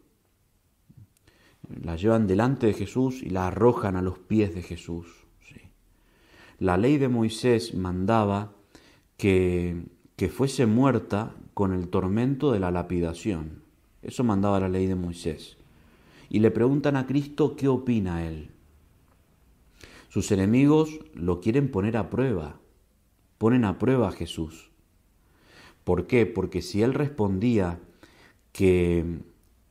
La 1.81 1.95
llevan 1.95 2.27
delante 2.27 2.67
de 2.67 2.73
Jesús 2.73 3.21
y 3.23 3.29
la 3.29 3.47
arrojan 3.47 3.95
a 3.95 4.01
los 4.01 4.19
pies 4.19 4.53
de 4.53 4.61
Jesús. 4.61 5.25
La 6.57 6.77
ley 6.77 6.97
de 6.97 7.09
Moisés 7.09 7.73
mandaba 7.73 8.53
que, 9.17 9.83
que 10.15 10.29
fuese 10.29 10.65
muerta 10.65 11.35
con 11.53 11.73
el 11.73 11.89
tormento 11.89 12.53
de 12.53 12.59
la 12.59 12.71
lapidación. 12.71 13.63
Eso 14.01 14.23
mandaba 14.23 14.61
la 14.61 14.69
ley 14.69 14.85
de 14.85 14.95
Moisés 14.95 15.57
y 16.29 16.39
le 16.39 16.51
preguntan 16.51 16.95
a 16.95 17.07
Cristo 17.07 17.55
qué 17.55 17.67
opina 17.67 18.27
él. 18.27 18.49
Sus 20.09 20.31
enemigos 20.31 20.99
lo 21.13 21.41
quieren 21.41 21.69
poner 21.69 21.97
a 21.97 22.09
prueba, 22.09 22.59
ponen 23.37 23.65
a 23.65 23.77
prueba 23.77 24.09
a 24.09 24.11
Jesús. 24.11 24.71
¿Por 25.83 26.07
qué? 26.07 26.25
Porque 26.25 26.61
si 26.61 26.81
él 26.81 26.93
respondía 26.93 27.79
que, 28.51 29.19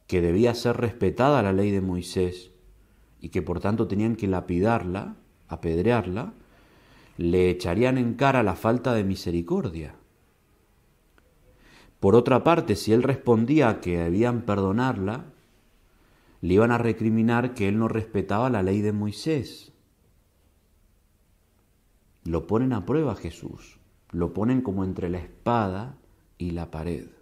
que 0.07 0.21
debía 0.21 0.55
ser 0.55 0.77
respetada 0.77 1.43
la 1.43 1.53
ley 1.53 1.71
de 1.71 1.81
Moisés 1.81 2.51
y 3.21 3.31
que 3.31 3.43
por 3.43 3.61
tanto 3.61 3.89
tenían 3.89 4.17
que 4.17 4.29
lapidarla, 4.29 5.17
apedrearla, 5.49 6.35
le 7.17 7.51
echarían 7.51 7.97
en 7.97 8.15
cara 8.15 8.43
la 8.43 8.55
falta 8.55 8.93
de 8.95 9.05
misericordia. 9.05 9.95
Por 12.01 12.17
otra 12.17 12.45
parte, 12.45 12.77
si 12.77 12.93
él 12.93 13.03
respondía 13.03 13.81
que 13.81 13.99
debían 13.99 14.43
perdonarla, 14.43 15.25
le 16.43 16.55
iban 16.55 16.71
a 16.71 16.77
recriminar 16.77 17.55
que 17.55 17.69
él 17.69 17.79
no 17.79 17.89
respetaba 17.89 18.51
la 18.51 18.63
ley 18.63 18.83
de 18.83 18.93
Moisés. 18.93 19.73
Lo 22.25 22.47
ponen 22.47 22.75
a 22.75 22.85
prueba 22.85 23.15
Jesús, 23.15 23.79
lo 24.11 24.35
ponen 24.35 24.61
como 24.61 24.85
entre 24.85 25.09
la 25.09 25.19
espada 25.19 25.97
y 26.37 26.51
la 26.51 26.71
pared. 26.71 27.14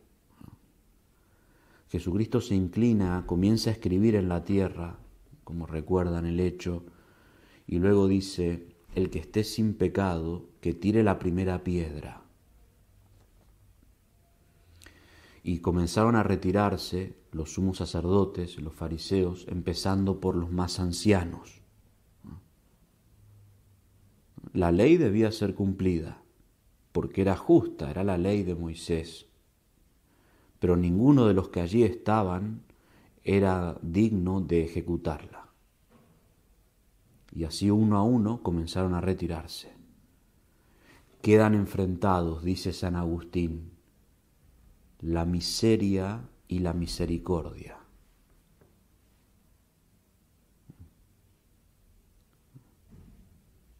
Jesucristo 1.92 2.40
se 2.40 2.54
inclina, 2.54 3.22
comienza 3.26 3.68
a 3.68 3.74
escribir 3.74 4.14
en 4.14 4.30
la 4.30 4.44
tierra, 4.44 4.98
como 5.44 5.66
recuerdan 5.66 6.24
el 6.24 6.40
hecho, 6.40 6.86
y 7.66 7.80
luego 7.80 8.08
dice, 8.08 8.66
el 8.94 9.10
que 9.10 9.18
esté 9.18 9.44
sin 9.44 9.74
pecado, 9.74 10.48
que 10.62 10.72
tire 10.72 11.02
la 11.02 11.18
primera 11.18 11.62
piedra. 11.62 12.22
Y 15.42 15.58
comenzaron 15.58 16.16
a 16.16 16.22
retirarse 16.22 17.14
los 17.30 17.52
sumos 17.52 17.76
sacerdotes, 17.76 18.58
los 18.58 18.72
fariseos, 18.72 19.44
empezando 19.50 20.18
por 20.18 20.34
los 20.34 20.50
más 20.50 20.80
ancianos. 20.80 21.60
La 24.54 24.72
ley 24.72 24.96
debía 24.96 25.30
ser 25.30 25.54
cumplida, 25.54 26.22
porque 26.92 27.20
era 27.20 27.36
justa, 27.36 27.90
era 27.90 28.02
la 28.02 28.16
ley 28.16 28.44
de 28.44 28.54
Moisés. 28.54 29.26
Pero 30.62 30.76
ninguno 30.76 31.26
de 31.26 31.34
los 31.34 31.48
que 31.48 31.60
allí 31.60 31.82
estaban 31.82 32.62
era 33.24 33.76
digno 33.82 34.40
de 34.40 34.62
ejecutarla. 34.62 35.48
Y 37.34 37.42
así 37.42 37.68
uno 37.68 37.96
a 37.98 38.04
uno 38.04 38.44
comenzaron 38.44 38.94
a 38.94 39.00
retirarse. 39.00 39.72
Quedan 41.20 41.54
enfrentados, 41.54 42.44
dice 42.44 42.72
San 42.72 42.94
Agustín, 42.94 43.72
la 45.00 45.24
miseria 45.24 46.28
y 46.46 46.60
la 46.60 46.74
misericordia. 46.74 47.78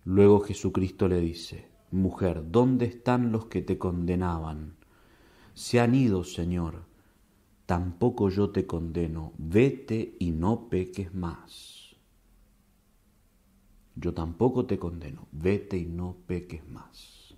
Luego 0.03 0.41
Jesucristo 0.41 1.07
le 1.07 1.21
dice, 1.21 1.71
Mujer, 1.93 2.51
¿dónde 2.51 2.87
están 2.87 3.31
los 3.31 3.47
que 3.47 3.63
te 3.63 3.79
condenaban? 3.79 4.82
Se 5.55 5.81
han 5.81 5.95
ido, 5.95 6.25
Señor, 6.25 6.85
tampoco 7.67 8.29
yo 8.31 8.51
te 8.51 8.67
condeno, 8.67 9.33
vete 9.39 10.17
y 10.19 10.31
no 10.31 10.69
peques 10.69 11.15
más. 11.15 11.97
Yo 13.95 14.15
tampoco 14.15 14.65
te 14.67 14.79
condeno, 14.79 15.29
vete 15.33 15.77
y 15.77 15.87
no 15.87 16.17
peques 16.27 16.67
más. 16.69 17.35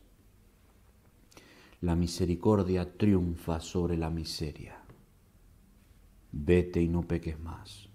La 1.81 1.97
misericordia 1.97 2.97
triunfa 2.97 3.61
sobre 3.61 3.97
la 3.97 4.11
miseria. 4.11 4.81
Vete 6.33 6.81
y 6.81 6.89
no 6.89 7.03
peques 7.03 7.39
más. 7.39 7.89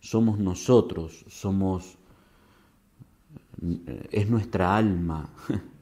Somos 0.00 0.38
nosotros, 0.38 1.24
somos 1.28 1.98
es 4.10 4.28
nuestra 4.28 4.76
alma, 4.76 5.28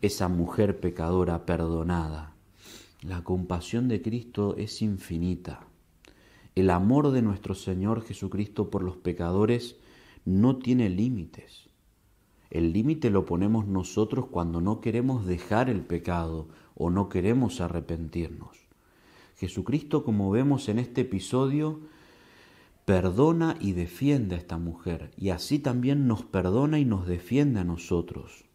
esa 0.00 0.28
mujer 0.28 0.80
pecadora 0.80 1.44
perdonada. 1.44 2.34
La 3.02 3.24
compasión 3.24 3.88
de 3.88 4.00
Cristo 4.00 4.54
es 4.56 4.82
infinita. 4.82 5.66
El 6.54 6.70
amor 6.70 7.10
de 7.10 7.22
nuestro 7.22 7.54
Señor 7.54 8.02
Jesucristo 8.02 8.70
por 8.70 8.82
los 8.82 8.96
pecadores 8.96 9.76
no 10.24 10.56
tiene 10.58 10.88
límites. 10.88 11.68
El 12.50 12.72
límite 12.72 13.10
lo 13.10 13.24
ponemos 13.24 13.66
nosotros 13.66 14.26
cuando 14.30 14.60
no 14.60 14.80
queremos 14.80 15.26
dejar 15.26 15.68
el 15.68 15.82
pecado 15.82 16.48
o 16.74 16.90
no 16.90 17.08
queremos 17.08 17.60
arrepentirnos. 17.60 18.68
Jesucristo, 19.36 20.04
como 20.04 20.30
vemos 20.30 20.68
en 20.68 20.78
este 20.78 21.02
episodio, 21.02 21.80
perdona 22.84 23.56
y 23.60 23.72
defiende 23.72 24.34
a 24.34 24.38
esta 24.38 24.58
mujer 24.58 25.10
y 25.16 25.30
así 25.30 25.58
también 25.58 26.06
nos 26.06 26.22
perdona 26.24 26.78
y 26.78 26.84
nos 26.84 27.06
defiende 27.06 27.60
a 27.60 27.64
nosotros. 27.64 28.46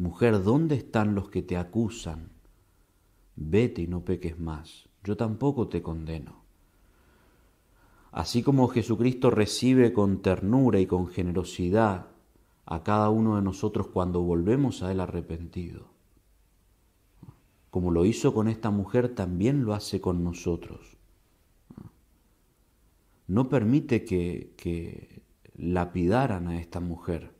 Mujer, 0.00 0.42
¿dónde 0.42 0.76
están 0.76 1.14
los 1.14 1.28
que 1.28 1.42
te 1.42 1.56
acusan? 1.56 2.30
Vete 3.36 3.82
y 3.82 3.86
no 3.86 4.04
peques 4.04 4.38
más, 4.38 4.88
yo 5.04 5.16
tampoco 5.16 5.68
te 5.68 5.82
condeno. 5.82 6.42
Así 8.10 8.42
como 8.42 8.68
Jesucristo 8.68 9.30
recibe 9.30 9.92
con 9.92 10.22
ternura 10.22 10.80
y 10.80 10.86
con 10.86 11.08
generosidad 11.08 12.06
a 12.66 12.82
cada 12.82 13.10
uno 13.10 13.36
de 13.36 13.42
nosotros 13.42 13.88
cuando 13.88 14.22
volvemos 14.22 14.82
a 14.82 14.90
Él 14.90 15.00
arrepentido, 15.00 15.86
como 17.70 17.90
lo 17.90 18.04
hizo 18.04 18.34
con 18.34 18.48
esta 18.48 18.70
mujer, 18.70 19.14
también 19.14 19.64
lo 19.64 19.74
hace 19.74 20.00
con 20.00 20.24
nosotros 20.24 20.96
no 23.30 23.48
permite 23.48 24.04
que, 24.04 25.22
lapidaran 25.56 26.48
a 26.48 26.58
esta 26.58 26.80
mujer. 26.80 27.32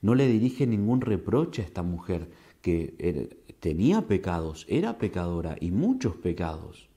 No 0.00 0.14
le 0.14 0.28
dirige 0.28 0.66
ningún 0.66 1.00
reproche 1.00 1.62
a 1.62 1.64
esta 1.64 1.82
mujer 1.82 2.30
que 2.62 3.36
tenía 3.60 4.06
pecados, 4.06 4.64
era 4.68 4.98
pecadora 4.98 5.56
y 5.60 5.70
muchos 5.70 6.16
pecados. 6.16 6.88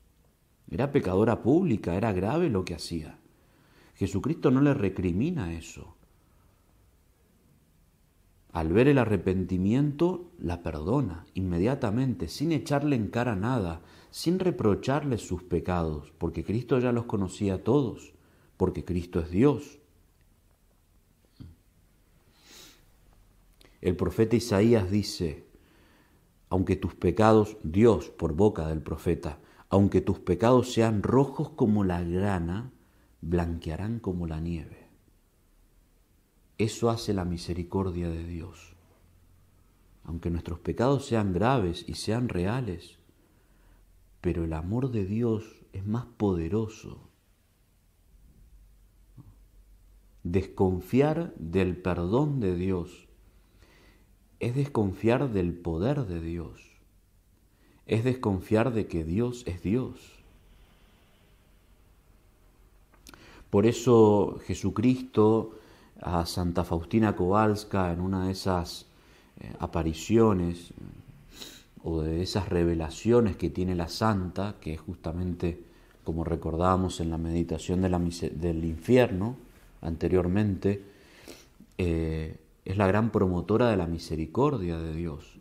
Era 0.69 0.91
pecadora 0.91 1.41
pública, 1.41 1.95
era 1.95 2.13
grave 2.13 2.49
lo 2.49 2.63
que 2.63 2.75
hacía. 2.75 3.17
Jesucristo 3.95 4.51
no 4.51 4.61
le 4.61 4.73
recrimina 4.73 5.53
eso. 5.53 5.95
Al 8.53 8.73
ver 8.73 8.87
el 8.87 8.97
arrepentimiento, 8.97 10.31
la 10.37 10.61
perdona 10.61 11.25
inmediatamente, 11.33 12.27
sin 12.27 12.51
echarle 12.51 12.95
en 12.95 13.07
cara 13.07 13.35
nada, 13.35 13.81
sin 14.09 14.39
reprocharle 14.39 15.17
sus 15.17 15.43
pecados, 15.43 16.11
porque 16.17 16.43
Cristo 16.43 16.79
ya 16.79 16.91
los 16.91 17.05
conocía 17.05 17.63
todos, 17.63 18.13
porque 18.57 18.83
Cristo 18.83 19.21
es 19.21 19.31
Dios. 19.31 19.80
El 23.81 23.95
profeta 23.95 24.35
Isaías 24.35 24.91
dice, 24.91 25.47
aunque 26.49 26.75
tus 26.75 26.93
pecados, 26.93 27.57
Dios 27.63 28.09
por 28.09 28.33
boca 28.33 28.67
del 28.67 28.81
profeta, 28.81 29.39
aunque 29.69 30.01
tus 30.01 30.19
pecados 30.19 30.71
sean 30.71 31.01
rojos 31.01 31.49
como 31.49 31.83
la 31.83 32.03
grana, 32.03 32.71
blanquearán 33.21 33.99
como 33.99 34.27
la 34.27 34.39
nieve. 34.39 34.89
Eso 36.59 36.91
hace 36.91 37.13
la 37.13 37.25
misericordia 37.25 38.09
de 38.09 38.23
Dios. 38.23 38.75
Aunque 40.03 40.29
nuestros 40.29 40.59
pecados 40.59 41.05
sean 41.07 41.33
graves 41.33 41.85
y 41.87 41.95
sean 41.95 42.29
reales, 42.29 42.99
pero 44.19 44.43
el 44.43 44.53
amor 44.53 44.91
de 44.91 45.05
Dios 45.05 45.63
es 45.73 45.87
más 45.87 46.05
poderoso. 46.05 47.09
Desconfiar 50.23 51.33
del 51.37 51.77
perdón 51.77 52.39
de 52.39 52.55
Dios 52.55 53.07
es 54.41 54.55
desconfiar 54.55 55.29
del 55.31 55.53
poder 55.53 56.05
de 56.07 56.19
Dios, 56.19 56.59
es 57.85 58.03
desconfiar 58.03 58.73
de 58.73 58.87
que 58.87 59.03
Dios 59.03 59.43
es 59.45 59.61
Dios. 59.61 59.99
Por 63.51 63.67
eso 63.67 64.39
Jesucristo 64.45 65.53
a 66.01 66.25
Santa 66.25 66.63
Faustina 66.63 67.15
Kowalska 67.15 67.93
en 67.93 68.01
una 68.01 68.25
de 68.25 68.31
esas 68.31 68.87
eh, 69.39 69.53
apariciones 69.59 70.73
o 71.83 72.01
de 72.01 72.23
esas 72.23 72.49
revelaciones 72.49 73.35
que 73.35 73.51
tiene 73.51 73.75
la 73.75 73.89
santa, 73.89 74.55
que 74.59 74.73
es 74.73 74.81
justamente 74.81 75.59
como 76.03 76.23
recordábamos 76.23 76.99
en 76.99 77.11
la 77.11 77.19
meditación 77.19 77.81
del 77.81 78.65
infierno 78.65 79.35
anteriormente, 79.81 80.81
eh, 81.77 82.37
es 82.65 82.77
la 82.77 82.87
gran 82.87 83.11
promotora 83.11 83.69
de 83.69 83.77
la 83.77 83.87
misericordia 83.87 84.79
de 84.79 84.93
Dios. 84.93 85.39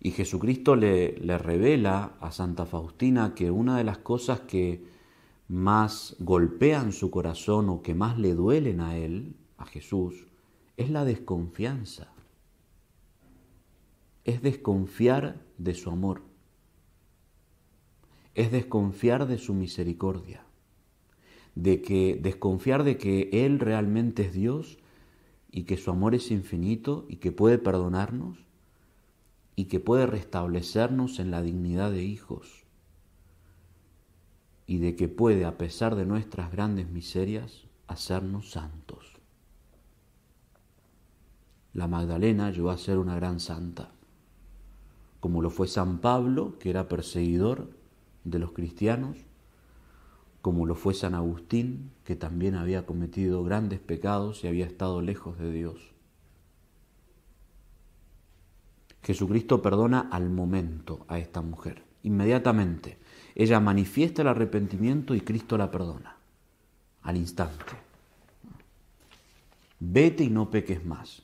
Y 0.00 0.10
Jesucristo 0.10 0.76
le, 0.76 1.16
le 1.18 1.38
revela 1.38 2.16
a 2.20 2.30
Santa 2.30 2.66
Faustina 2.66 3.34
que 3.34 3.50
una 3.50 3.78
de 3.78 3.84
las 3.84 3.98
cosas 3.98 4.40
que 4.40 4.84
más 5.48 6.16
golpean 6.18 6.92
su 6.92 7.10
corazón 7.10 7.68
o 7.68 7.82
que 7.82 7.94
más 7.94 8.18
le 8.18 8.34
duelen 8.34 8.80
a 8.80 8.96
él, 8.96 9.36
a 9.56 9.66
Jesús, 9.66 10.26
es 10.76 10.90
la 10.90 11.04
desconfianza. 11.04 12.12
Es 14.24 14.42
desconfiar 14.42 15.40
de 15.58 15.74
su 15.74 15.90
amor, 15.90 16.22
es 18.34 18.50
desconfiar 18.50 19.26
de 19.26 19.38
su 19.38 19.54
misericordia, 19.54 20.44
de 21.54 21.82
que 21.82 22.18
desconfiar 22.20 22.84
de 22.84 22.96
que 22.96 23.28
él 23.32 23.60
realmente 23.60 24.22
es 24.22 24.32
Dios 24.32 24.78
y 25.56 25.62
que 25.62 25.76
su 25.76 25.92
amor 25.92 26.16
es 26.16 26.32
infinito 26.32 27.06
y 27.08 27.18
que 27.18 27.30
puede 27.30 27.58
perdonarnos 27.58 28.36
y 29.54 29.66
que 29.66 29.78
puede 29.78 30.04
restablecernos 30.06 31.20
en 31.20 31.30
la 31.30 31.42
dignidad 31.42 31.92
de 31.92 32.02
hijos 32.02 32.64
y 34.66 34.78
de 34.78 34.96
que 34.96 35.06
puede, 35.06 35.44
a 35.44 35.56
pesar 35.56 35.94
de 35.94 36.06
nuestras 36.06 36.50
grandes 36.50 36.90
miserias, 36.90 37.68
hacernos 37.86 38.50
santos. 38.50 39.20
La 41.72 41.86
Magdalena 41.86 42.50
llegó 42.50 42.70
a 42.70 42.76
ser 42.76 42.98
una 42.98 43.14
gran 43.14 43.38
santa 43.38 43.92
como 45.20 45.40
lo 45.40 45.48
fue 45.48 45.68
San 45.68 46.00
Pablo, 46.00 46.58
que 46.58 46.68
era 46.68 46.86
perseguidor 46.86 47.70
de 48.24 48.38
los 48.38 48.52
cristianos, 48.52 49.16
como 50.44 50.66
lo 50.66 50.74
fue 50.74 50.92
San 50.92 51.14
Agustín, 51.14 51.90
que 52.04 52.16
también 52.16 52.54
había 52.54 52.84
cometido 52.84 53.42
grandes 53.44 53.80
pecados 53.80 54.44
y 54.44 54.46
había 54.46 54.66
estado 54.66 55.00
lejos 55.00 55.38
de 55.38 55.50
Dios. 55.50 55.80
Jesucristo 59.02 59.62
perdona 59.62 60.00
al 60.12 60.28
momento 60.28 61.06
a 61.08 61.18
esta 61.18 61.40
mujer, 61.40 61.82
inmediatamente. 62.02 62.98
Ella 63.34 63.58
manifiesta 63.58 64.20
el 64.20 64.28
arrepentimiento 64.28 65.14
y 65.14 65.22
Cristo 65.22 65.56
la 65.56 65.70
perdona, 65.70 66.18
al 67.04 67.16
instante. 67.16 67.72
Vete 69.80 70.24
y 70.24 70.28
no 70.28 70.50
peques 70.50 70.84
más. 70.84 71.22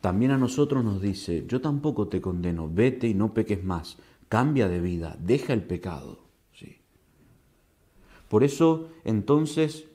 También 0.00 0.32
a 0.32 0.36
nosotros 0.36 0.84
nos 0.84 1.00
dice, 1.00 1.46
yo 1.46 1.60
tampoco 1.60 2.08
te 2.08 2.20
condeno, 2.20 2.68
vete 2.68 3.06
y 3.06 3.14
no 3.14 3.32
peques 3.32 3.62
más, 3.62 3.98
cambia 4.28 4.66
de 4.66 4.80
vida, 4.80 5.16
deja 5.20 5.52
el 5.52 5.62
pecado. 5.62 6.29
Por 8.30 8.44
eso 8.44 8.88
entonces 9.04 9.88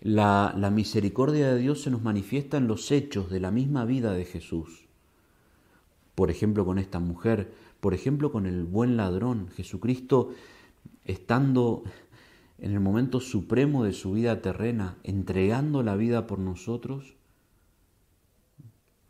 la 0.00 0.70
misericordia 0.72 1.52
de 1.52 1.58
Dios 1.60 1.82
se 1.82 1.90
nos 1.90 2.02
manifiesta 2.02 2.56
en 2.56 2.66
los 2.66 2.90
hechos 2.90 3.30
de 3.30 3.38
la 3.38 3.50
misma 3.50 3.84
vida 3.84 4.12
de 4.14 4.24
Jesús. 4.24 4.86
Por 6.14 6.30
ejemplo, 6.30 6.64
con 6.64 6.78
esta 6.78 6.98
mujer, 6.98 7.52
por 7.80 7.92
ejemplo, 7.92 8.32
con 8.32 8.46
el 8.46 8.64
buen 8.64 8.96
ladrón, 8.96 9.50
Jesucristo 9.54 10.30
estando 11.04 11.84
en 12.58 12.72
el 12.72 12.80
momento 12.80 13.20
supremo 13.20 13.84
de 13.84 13.92
su 13.92 14.12
vida 14.12 14.40
terrena, 14.40 14.96
entregando 15.04 15.82
la 15.82 15.96
vida 15.96 16.26
por 16.26 16.38
nosotros, 16.38 17.14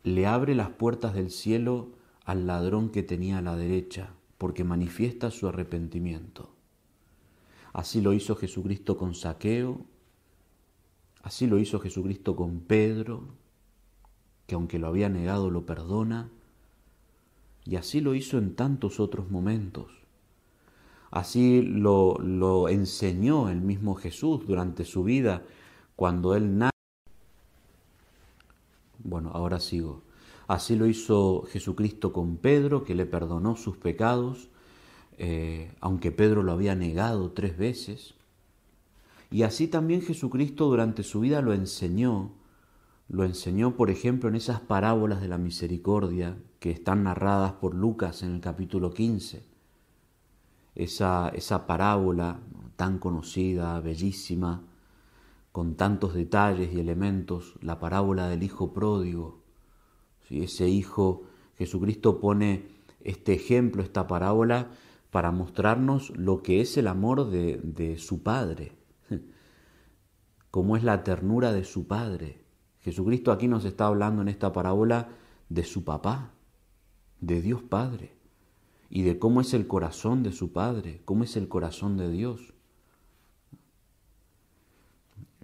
le 0.03 0.27
abre 0.27 0.55
las 0.55 0.71
puertas 0.71 1.13
del 1.13 1.31
cielo 1.31 1.93
al 2.25 2.47
ladrón 2.47 2.89
que 2.89 3.03
tenía 3.03 3.37
a 3.37 3.41
la 3.41 3.55
derecha, 3.55 4.09
porque 4.37 4.65
manifiesta 4.65 5.31
su 5.31 5.47
arrepentimiento. 5.47 6.56
Así 7.77 8.01
lo 8.01 8.11
hizo 8.11 8.35
Jesucristo 8.35 8.97
con 8.97 9.13
Saqueo, 9.13 9.85
así 11.21 11.45
lo 11.45 11.59
hizo 11.59 11.79
Jesucristo 11.79 12.35
con 12.35 12.61
Pedro, 12.61 13.25
que 14.47 14.55
aunque 14.55 14.79
lo 14.79 14.87
había 14.87 15.09
negado 15.09 15.51
lo 15.51 15.67
perdona, 15.67 16.27
y 17.65 17.75
así 17.75 18.01
lo 18.01 18.15
hizo 18.15 18.39
en 18.39 18.55
tantos 18.55 18.99
otros 18.99 19.29
momentos. 19.29 19.91
Así 21.11 21.61
lo, 21.61 22.67
enseñó 22.67 23.47
el 23.47 23.61
mismo 23.61 23.93
Jesús 23.93 24.47
durante 24.47 24.83
su 24.83 25.03
vida 25.03 25.45
cuando 25.95 26.33
él 26.33 26.57
nace 26.57 26.71
bueno, 29.03 29.29
ahora 29.35 29.59
sigo. 29.59 30.01
Así 30.47 30.75
lo 30.75 30.87
hizo 30.87 31.43
Jesucristo 31.43 32.11
con 32.11 32.37
Pedro, 32.37 32.83
que 32.83 32.95
le 32.95 33.05
perdonó 33.05 33.55
sus 33.55 33.77
pecados, 33.77 34.49
eh, 35.17 35.71
aunque 35.81 36.11
Pedro 36.11 36.43
lo 36.43 36.51
había 36.51 36.75
negado 36.75 37.31
tres 37.31 37.57
veces. 37.57 38.13
Y 39.31 39.43
así 39.43 39.67
también 39.67 40.01
Jesucristo 40.01 40.65
durante 40.65 41.03
su 41.03 41.19
vida 41.21 41.41
lo 41.41 41.53
enseñó. 41.53 42.31
Lo 43.09 43.23
enseñó, 43.23 43.75
por 43.75 43.89
ejemplo, 43.89 44.29
en 44.29 44.35
esas 44.35 44.59
parábolas 44.59 45.21
de 45.21 45.27
la 45.27 45.37
misericordia 45.37 46.37
que 46.59 46.71
están 46.71 47.03
narradas 47.03 47.53
por 47.53 47.73
Lucas 47.73 48.21
en 48.21 48.35
el 48.35 48.41
capítulo 48.41 48.93
15. 48.93 49.43
Esa, 50.75 51.29
esa 51.29 51.65
parábola 51.65 52.39
tan 52.75 52.99
conocida, 52.99 53.79
bellísima, 53.79 54.61
con 55.51 55.75
tantos 55.75 56.13
detalles 56.13 56.71
y 56.73 56.79
elementos, 56.79 57.55
la 57.61 57.79
parábola 57.79 58.27
del 58.27 58.43
hijo 58.43 58.73
pródigo. 58.73 59.39
Ese 60.29 60.69
hijo, 60.69 61.23
Jesucristo 61.57 62.19
pone 62.19 62.67
este 63.03 63.33
ejemplo, 63.33 63.81
esta 63.81 64.05
parábola, 64.05 64.67
para 65.11 65.31
mostrarnos 65.31 66.11
lo 66.17 66.41
que 66.43 66.61
es 66.61 66.77
el 66.77 66.87
amor 66.87 67.29
de, 67.29 67.59
de 67.63 67.97
su 67.97 68.23
Padre, 68.23 68.73
cómo 70.51 70.77
es 70.77 70.83
la 70.83 71.03
ternura 71.03 71.53
de 71.53 71.63
su 71.63 71.87
Padre. 71.87 72.43
Jesucristo 72.79 73.31
aquí 73.31 73.47
nos 73.47 73.65
está 73.65 73.87
hablando 73.87 74.21
en 74.21 74.27
esta 74.27 74.53
parábola 74.53 75.09
de 75.49 75.63
su 75.63 75.83
papá, 75.83 76.31
de 77.19 77.41
Dios 77.41 77.63
Padre, 77.63 78.15
y 78.89 79.03
de 79.03 79.19
cómo 79.19 79.41
es 79.41 79.53
el 79.53 79.67
corazón 79.67 80.23
de 80.23 80.31
su 80.31 80.53
Padre, 80.53 81.01
cómo 81.05 81.23
es 81.23 81.35
el 81.35 81.47
corazón 81.47 81.97
de 81.97 82.09
Dios. 82.11 82.53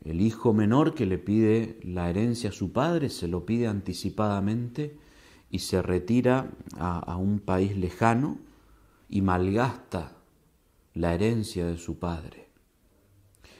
El 0.04 0.20
hijo 0.20 0.54
menor 0.54 0.94
que 0.94 1.06
le 1.06 1.18
pide 1.18 1.80
la 1.84 2.10
herencia 2.10 2.50
a 2.50 2.54
su 2.54 2.74
padre 2.74 3.10
se 3.10 3.30
lo 3.30 3.46
pide 3.46 3.68
anticipadamente 3.68 4.98
y 5.50 5.60
se 5.60 5.82
retira 5.82 6.52
a, 6.78 7.16
un 7.16 7.40
país 7.40 7.78
lejano 7.78 8.38
y 9.14 9.22
malgasta 9.22 10.18
la 10.96 11.14
herencia 11.14 11.68
de 11.68 11.78
su 11.78 12.00
padre. 12.00 12.50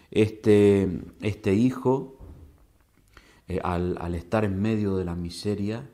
Este, 0.10 1.02
este 1.22 1.54
hijo, 1.54 2.18
eh, 3.48 3.60
al, 3.64 4.16
estar 4.16 4.46
en 4.46 4.60
medio 4.60 4.98
de 4.98 5.06
la 5.06 5.16
miseria, 5.16 5.88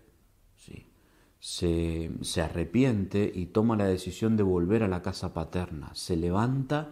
se, 1.42 2.10
arrepiente 2.42 3.30
y 3.36 3.48
toma 3.48 3.76
la 3.76 3.86
decisión 3.86 4.38
de 4.38 4.44
volver 4.44 4.84
a 4.84 4.88
la 4.88 5.02
casa 5.02 5.34
paterna. 5.34 5.92
Se 5.94 6.16
levanta 6.16 6.92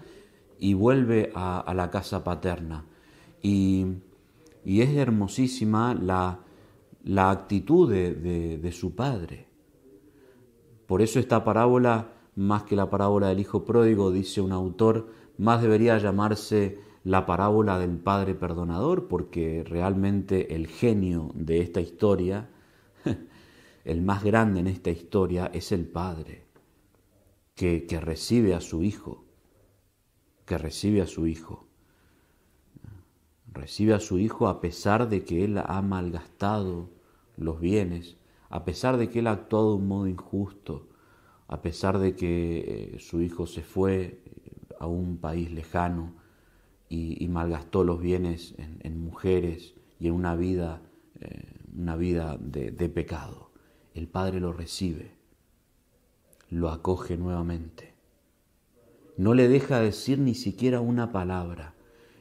y 0.59 0.73
vuelve 0.73 1.31
a 1.35 1.73
la 1.73 1.89
casa 1.89 2.23
paterna 2.23 2.85
y, 3.41 3.85
es 4.65 4.89
hermosísima 4.89 5.93
la, 5.93 6.39
la 7.05 7.31
actitud 7.31 7.89
de, 7.89 8.57
de, 8.57 8.71
su 8.73 8.93
padre. 8.93 9.47
Por 10.85 11.01
eso 11.01 11.19
esta 11.19 11.45
parábola, 11.45 12.16
más 12.37 12.63
que 12.63 12.75
la 12.75 12.89
parábola 12.89 13.29
del 13.29 13.39
Hijo 13.39 13.65
Pródigo, 13.65 14.11
dice 14.11 14.41
un 14.41 14.51
autor, 14.51 15.09
más 15.39 15.59
debería 15.61 15.97
llamarse 15.97 16.79
la 17.03 17.25
parábola 17.25 17.79
del 17.79 17.97
Padre 17.97 18.35
Perdonador, 18.35 19.07
porque 19.07 19.63
realmente 19.67 20.53
el 20.53 20.67
genio 20.67 21.31
de 21.33 21.61
esta 21.61 21.81
historia, 21.81 22.47
el 23.85 24.03
más 24.03 24.23
grande 24.23 24.59
en 24.59 24.67
esta 24.67 24.91
historia, 24.91 25.49
es 25.51 25.71
el 25.71 25.87
Padre, 25.87 26.45
que, 27.55 27.87
recibe 27.99 28.53
a 28.53 28.61
su 28.61 28.83
Hijo, 28.83 29.25
que 30.45 30.59
recibe 30.59 31.01
a 31.01 31.07
su 31.07 31.25
Hijo. 31.25 31.65
Recibe 33.51 33.95
a 33.95 33.99
su 33.99 34.19
hijo 34.19 34.47
a 34.47 34.61
pesar 34.61 35.09
de 35.09 35.23
que 35.23 35.43
él 35.43 35.57
ha 35.57 35.81
malgastado 35.81 36.91
los 37.37 37.59
bienes, 37.59 38.17
a 38.49 38.63
pesar 38.65 38.97
de 38.97 39.09
que 39.09 39.19
él 39.19 39.27
ha 39.27 39.31
actuado 39.31 39.71
de 39.71 39.77
un 39.77 39.87
modo 39.87 40.07
injusto, 40.07 40.87
a 41.47 41.61
pesar 41.61 41.99
de 41.99 42.15
que 42.15 42.95
eh, 42.95 42.99
su 42.99 43.21
hijo 43.21 43.47
se 43.47 43.61
fue 43.61 44.01
eh, 44.03 44.19
a 44.79 44.87
un 44.87 45.17
país 45.17 45.51
lejano 45.51 46.15
y, 46.89 47.27
malgastó 47.27 47.83
los 47.83 47.99
bienes 47.99 48.55
en, 48.57 48.99
mujeres 49.01 49.75
y 49.99 50.07
en 50.07 50.13
una 50.13 50.35
vida, 50.35 50.81
eh, 51.19 51.43
una 51.75 51.97
vida 51.97 52.37
de, 52.39 52.71
de 52.71 52.89
pecado. 52.89 53.51
El 53.93 54.07
Padre 54.07 54.39
lo 54.39 54.53
recibe, 54.53 55.11
lo 56.49 56.69
acoge 56.69 57.17
nuevamente. 57.17 57.93
No 59.17 59.33
le 59.33 59.49
deja 59.49 59.81
decir 59.81 60.19
ni 60.19 60.33
siquiera 60.33 60.79
una 60.79 61.11
palabra 61.11 61.73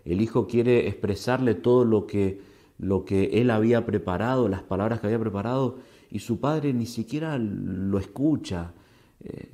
el 0.06 0.20
hijo 0.20 0.46
quiere 0.46 0.86
expresarle 0.86 1.56
todo 1.56 1.84
lo 1.84 2.06
que, 2.06 2.40
lo 2.78 3.04
que 3.04 3.40
él 3.40 3.50
había 3.50 3.84
preparado, 3.84 4.48
las 4.48 4.62
palabras 4.62 5.00
que 5.00 5.08
había 5.08 5.18
preparado, 5.18 5.78
y 6.12 6.20
su 6.20 6.38
padre 6.38 6.72
ni 6.72 6.86
siquiera 6.86 7.36
lo 7.38 7.98
escucha, 7.98 8.72
eh, 9.20 9.50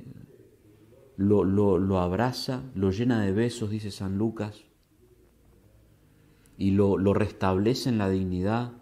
lo, 1.17 1.43
lo, 1.43 1.99
abraza, 1.99 2.63
lo 2.75 2.91
llena 2.91 3.21
de 3.21 3.31
besos, 3.31 3.69
dice 3.69 3.91
San 3.91 4.17
Lucas, 4.17 4.63
y 6.57 6.71
lo, 6.71 6.97
lo 6.97 7.13
restablece 7.13 7.89
en 7.89 7.97
la 7.97 8.09
dignidad, 8.09 8.73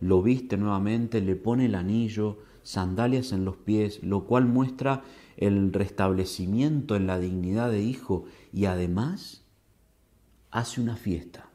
lo 0.00 0.22
viste 0.22 0.56
nuevamente, 0.56 1.20
le 1.20 1.36
pone 1.36 1.66
el 1.66 1.74
anillo, 1.74 2.38
sandalias 2.62 3.32
en 3.32 3.44
los 3.44 3.56
pies, 3.56 4.02
lo 4.02 4.26
cual 4.26 4.46
muestra 4.46 5.04
el 5.36 5.72
restablecimiento 5.72 6.96
en 6.96 7.06
la 7.06 7.18
dignidad 7.18 7.70
de 7.70 7.82
hijo 7.82 8.24
y 8.52 8.64
además 8.64 9.44
hace 10.50 10.80
una 10.80 10.96
fiesta. 10.96 11.50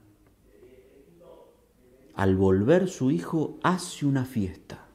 Al 2.16 2.36
volver 2.36 2.88
su 2.88 3.12
hijo 3.12 3.60
hace 3.64 4.06
una 4.06 4.26
fiesta. 4.26 4.88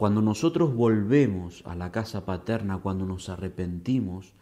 Cuando 0.00 0.22
nosotros 0.22 0.74
volvemos 0.74 1.62
a 1.66 1.74
la 1.74 1.92
casa 1.92 2.24
paterna, 2.24 2.78
cuando 2.78 3.04
nos 3.04 3.28
arrepentimos, 3.28 4.32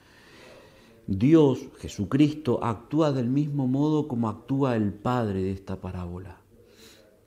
Dios, 1.08 1.58
Jesucristo, 1.80 2.62
actúa 2.62 3.10
del 3.10 3.26
mismo 3.26 3.66
modo 3.66 4.06
como 4.06 4.28
actúa 4.28 4.76
el 4.76 4.92
Padre 4.92 5.42
de 5.42 5.50
esta 5.50 5.80
parábola. 5.80 6.36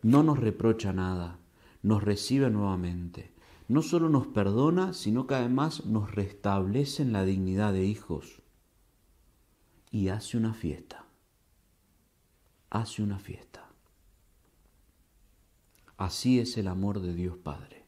No 0.01 0.23
nos 0.23 0.39
reprocha 0.39 0.93
nada, 0.93 1.39
nos 1.83 2.01
recibe 2.01 2.49
nuevamente. 2.49 3.33
No 3.67 3.81
solo 3.81 4.07
nos 4.07 4.27
perdona, 4.27 4.93
sino 4.93 5.27
que 5.27 5.35
además 5.35 5.85
nos 5.85 6.15
restablece 6.15 7.03
en 7.03 7.11
la 7.11 7.25
dignidad 7.25 7.73
de 7.73 7.83
hijos 7.83 8.41
y 9.91 10.07
hace 10.07 10.37
una 10.37 10.53
fiesta 10.53 11.05
hace 12.71 13.03
una 13.03 13.19
fiesta. 13.19 13.67
Así 15.97 16.39
es 16.39 16.57
el 16.57 16.69
amor 16.69 17.01
de 17.01 17.13
Dios 17.13 17.37
Padre. 17.37 17.80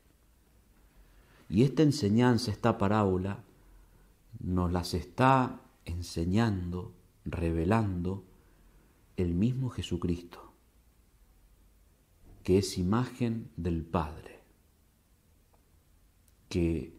Y 1.54 1.62
esta 1.62 1.84
enseñanza, 1.84 2.50
esta 2.50 2.80
parábola, 2.80 3.44
nos 4.40 4.72
las 4.72 4.96
está 4.96 5.62
enseñando, 5.86 6.94
revelando 7.26 8.24
el 9.18 9.36
mismo 9.36 9.70
Jesucristo, 9.70 10.52
que 12.42 12.58
es 12.58 12.80
imagen 12.80 13.52
del 13.56 13.84
Padre, 13.84 14.40
que, 16.50 16.98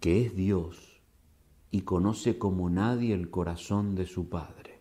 que 0.00 0.24
es 0.24 0.34
Dios 0.34 1.02
y 1.70 1.82
conoce 1.82 2.38
como 2.38 2.70
nadie 2.70 3.12
el 3.12 3.28
corazón 3.28 3.96
de 3.96 4.06
su 4.06 4.30
Padre. 4.30 4.80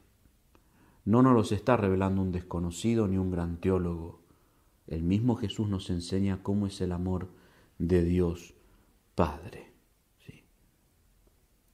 No 1.03 1.23
nos 1.23 1.34
los 1.34 1.51
está 1.51 1.75
revelando 1.75 2.21
un 2.21 2.32
desconocido 2.32 3.05
ni 3.10 3.17
un 3.17 3.32
gran 3.32 3.58
teólogo. 3.58 4.21
El 4.88 5.03
mismo 5.03 5.36
Jesús 5.36 5.67
nos 5.67 5.89
enseña 5.89 6.41
cómo 6.41 6.67
es 6.67 6.79
el 6.79 6.93
amor 6.93 7.27
de 7.79 8.05
Dios 8.05 8.55
Padre. 9.19 9.73
¿sí? 10.25 10.45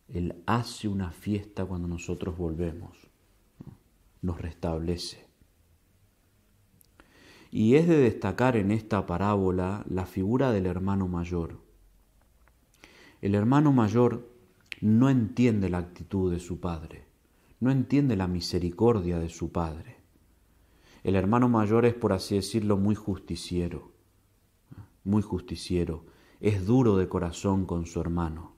Él 0.07 0.41
hace 0.47 0.87
una 0.87 1.11
fiesta 1.11 1.63
cuando 1.63 1.87
nosotros 1.87 2.35
volvemos, 2.35 2.97
nos 4.23 4.41
restablece. 4.41 5.27
Y 7.51 7.75
es 7.75 7.87
de 7.87 7.97
destacar 7.97 8.57
en 8.57 8.71
esta 8.71 9.05
parábola 9.05 9.85
la 9.87 10.07
figura 10.07 10.51
del 10.51 10.65
hermano 10.65 11.07
mayor. 11.07 11.59
El 13.21 13.35
hermano 13.35 13.71
mayor 13.71 14.27
no 14.81 15.11
entiende 15.11 15.69
la 15.69 15.77
actitud 15.77 16.31
de 16.31 16.39
su 16.39 16.59
padre, 16.59 17.05
no 17.59 17.69
entiende 17.69 18.15
la 18.15 18.25
misericordia 18.25 19.19
de 19.19 19.29
su 19.29 19.51
padre. 19.51 19.97
El 21.03 21.15
hermano 21.15 21.47
mayor 21.47 21.85
es, 21.85 21.93
por 21.93 22.11
así 22.11 22.33
decirlo, 22.33 22.75
muy 22.75 22.95
justiciero, 22.95 23.91
muy 25.03 25.21
justiciero, 25.21 26.14
es 26.45 26.65
duro 26.65 26.95
de 26.95 27.07
corazón 27.07 27.65
con 27.65 27.87
su 27.87 27.99
hermano. 27.99 28.53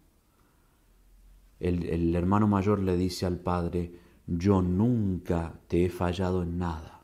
El, 1.59 1.83
el, 1.83 2.15
hermano 2.15 2.47
mayor 2.47 2.79
le 2.79 2.97
dice 2.97 3.25
al 3.25 3.39
padre, 3.39 3.93
yo 4.27 4.61
nunca 4.61 5.53
te 5.67 5.85
he 5.85 5.89
fallado 5.89 6.43
en 6.43 6.57
nada, 6.57 7.01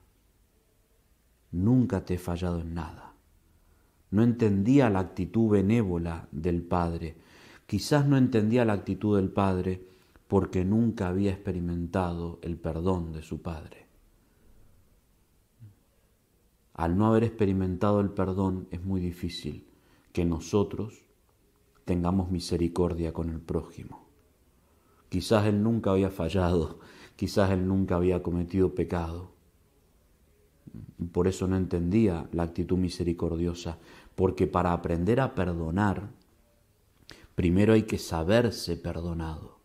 nunca 1.52 2.04
te 2.04 2.16
he 2.16 2.18
fallado 2.18 2.60
en 2.60 2.74
nada. 2.74 3.14
No 4.12 4.24
entendía 4.24 4.90
la 4.90 5.00
actitud 5.00 5.52
benévola 5.52 6.28
del 6.32 6.62
padre, 6.62 7.16
Quizás 7.66 8.06
no 8.06 8.18
entendía 8.18 8.66
la 8.66 8.74
actitud 8.74 9.16
del 9.16 9.30
padre 9.30 9.88
porque 10.28 10.66
nunca 10.66 11.08
había 11.08 11.32
experimentado 11.32 12.40
el 12.42 12.58
perdón 12.58 13.14
de 13.14 13.22
su 13.22 13.42
padre. 13.42 13.88
Al 16.74 16.98
no 16.98 17.08
haber 17.08 17.24
experimentado 17.24 18.02
el 18.02 18.10
perdón 18.10 18.68
es 18.70 18.84
muy 18.84 19.00
difícil 19.00 19.66
que 20.14 20.24
nosotros 20.24 21.04
tengamos 21.84 22.32
misericordia 22.32 23.12
con 23.12 23.30
el 23.30 23.42
prójimo. 23.42 24.08
Quizás 25.10 25.46
él 25.46 25.62
nunca 25.62 25.92
había 25.92 26.10
fallado, 26.10 26.80
quizás 27.18 27.52
él 27.52 27.68
nunca 27.68 27.96
había 27.96 28.24
cometido 28.24 28.74
pecado. 28.74 29.32
Por 31.12 31.28
eso 31.28 31.48
no 31.48 31.58
entendía 31.58 32.30
la 32.32 32.44
actitud 32.44 32.78
misericordiosa, 32.78 33.78
porque 34.16 34.48
para 34.48 34.72
aprender 34.72 35.20
a 35.20 35.36
perdonar 35.36 36.10
Primero 37.36 37.74
hay 37.74 37.84
que 37.84 37.98
saberse 37.98 38.78
perdonado. 38.78 39.58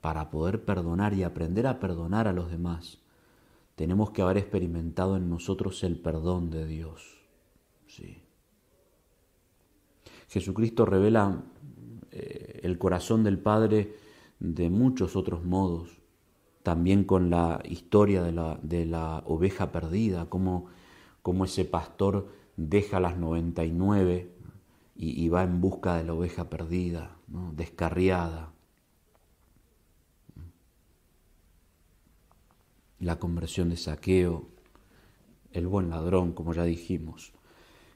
Para 0.00 0.30
poder 0.30 0.64
perdonar 0.64 1.14
y 1.14 1.22
aprender 1.22 1.66
a 1.66 1.78
perdonar 1.78 2.26
a 2.26 2.32
los 2.32 2.50
demás, 2.50 2.98
tenemos 3.76 4.10
que 4.10 4.22
haber 4.22 4.38
experimentado 4.38 5.16
en 5.16 5.30
nosotros 5.30 5.84
el 5.84 6.00
perdón 6.00 6.50
de 6.50 6.66
Dios. 6.66 7.20
Sí. 7.86 8.25
Jesucristo 10.36 10.84
revela 10.84 11.44
eh, 12.10 12.60
el 12.62 12.76
corazón 12.76 13.24
del 13.24 13.38
Padre 13.38 13.96
de 14.38 14.68
muchos 14.68 15.16
otros 15.16 15.42
modos, 15.46 16.02
también 16.62 17.04
con 17.04 17.30
la 17.30 17.62
historia 17.64 18.22
de 18.22 18.32
la, 18.32 18.60
de 18.62 18.84
la 18.84 19.22
oveja 19.24 19.72
perdida, 19.72 20.26
como, 20.28 20.66
como 21.22 21.46
ese 21.46 21.64
pastor 21.64 22.28
deja 22.58 23.00
las 23.00 23.16
99 23.16 24.30
y, 24.94 25.26
va 25.30 25.42
en 25.42 25.62
busca 25.62 25.96
de 25.96 26.04
la 26.04 26.12
oveja 26.12 26.50
perdida, 26.50 27.16
descarriada. 27.54 28.52
La 32.98 33.18
conversión 33.18 33.70
de 33.70 33.78
saqueo, 33.78 34.50
el 35.52 35.66
buen 35.66 35.88
ladrón, 35.88 36.34
como 36.34 36.52
ya 36.52 36.64
dijimos, 36.64 37.32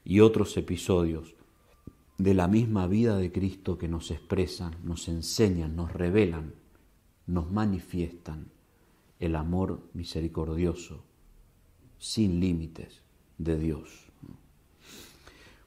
y 0.03 0.21
otros 0.21 0.57
episodios 0.57 1.35
de 2.21 2.35
la 2.35 2.47
misma 2.47 2.85
vida 2.85 3.17
de 3.17 3.31
Cristo 3.31 3.79
que 3.79 3.87
nos 3.87 4.11
expresan, 4.11 4.75
nos 4.83 5.07
enseñan, 5.07 5.75
nos 5.75 5.91
revelan, 5.91 6.53
nos 7.25 7.51
manifiestan 7.51 8.51
el 9.19 9.35
amor 9.35 9.89
misericordioso, 9.93 11.03
sin 11.97 12.39
límites 12.39 13.01
de 13.39 13.57
Dios. 13.57 14.05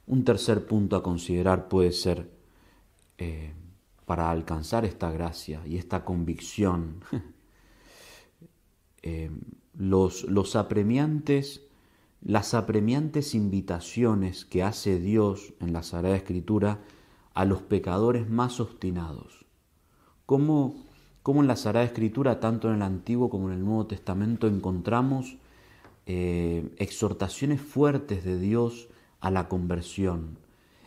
Un 0.07 0.25
tercer 0.25 0.65
punto 0.65 0.95
a 0.95 1.03
considerar 1.03 1.69
puede 1.69 1.91
ser, 1.91 2.31
eh, 3.19 3.53
para 4.07 4.31
alcanzar 4.31 4.85
esta 4.85 5.11
gracia 5.11 5.61
y 5.67 5.77
esta 5.77 6.05
convicción, 6.05 7.01
eh, 9.03 9.29
los, 9.77 10.23
los 10.25 10.55
apremiantes, 10.55 11.64
las 12.25 12.55
apremiantes 12.55 13.35
invitaciones 13.35 14.47
que 14.47 14.63
hace 14.63 14.99
Dios 14.99 15.53
en 15.61 15.75
la 15.75 15.83
Sagrada 15.83 16.17
Escritura 16.17 16.81
a 17.35 17.45
los 17.45 17.61
pecadores 17.61 18.31
más 18.31 18.61
obstinados. 18.61 19.45
Como, 20.25 20.87
como 21.23 21.43
en 21.43 21.49
la 21.49 21.57
Sagrada 21.57 21.85
Escritura, 21.85 22.41
tanto 22.41 22.69
en 22.69 22.77
el 22.77 22.83
Antiguo 22.83 23.29
como 23.29 23.49
en 23.49 23.59
el 23.59 23.65
Nuevo 23.65 23.87
Testamento, 23.87 24.47
encontramos 24.47 25.37
eh, 26.07 26.75
exhortaciones 26.79 27.61
fuertes 27.61 28.25
de 28.25 28.39
Dios 28.39 28.89
a 29.21 29.31
la 29.31 29.49
conversión, 29.49 30.39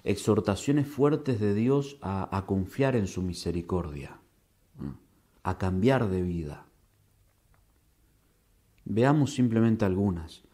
exhortaciones 0.03 0.87
fuertes 0.87 1.39
de 1.39 1.53
Dios 1.53 1.97
a, 2.01 2.43
confiar 2.47 2.95
en 2.95 3.07
su 3.07 3.21
misericordia, 3.21 4.19
a 5.43 5.57
cambiar 5.59 6.09
de 6.09 6.23
vida. 6.23 6.65
Veamos 8.85 9.33
simplemente 9.33 9.85
algunas. 9.85 10.46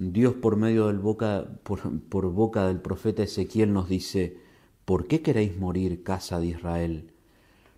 Dios 0.00 0.34
por 0.34 0.54
medio 0.54 0.86
del 0.86 1.00
boca, 1.00 1.48
por, 1.64 2.30
boca 2.30 2.68
del 2.68 2.80
profeta 2.80 3.24
Ezequiel 3.24 3.72
nos 3.72 3.88
dice, 3.88 4.38
¿por 4.84 5.08
qué 5.08 5.22
queréis 5.22 5.58
morir, 5.58 6.04
casa 6.04 6.38
de 6.38 6.46
Israel? 6.46 7.10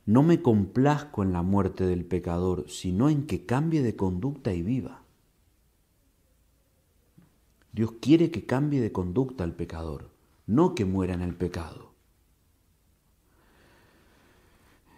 No 0.05 0.23
me 0.23 0.43
complazco 0.43 1.23
en 1.23 1.33
la 1.33 1.41
muerte 1.41 1.87
del 1.87 2.05
pecador, 2.05 2.67
sino 2.69 3.09
en 3.09 3.27
que 3.27 3.47
cambie 3.47 3.83
de 3.83 3.97
conducta 3.97 4.53
y 4.53 4.61
viva. 4.61 5.03
Dios 7.73 7.93
quiere 8.03 8.31
que 8.31 8.45
cambie 8.45 8.83
de 8.83 8.93
conducta 8.93 9.43
al 9.43 9.55
pecador, 9.55 10.11
no 10.47 10.75
que 10.75 10.85
muera 10.85 11.15
en 11.15 11.23
el 11.23 11.35
pecado. 11.35 11.95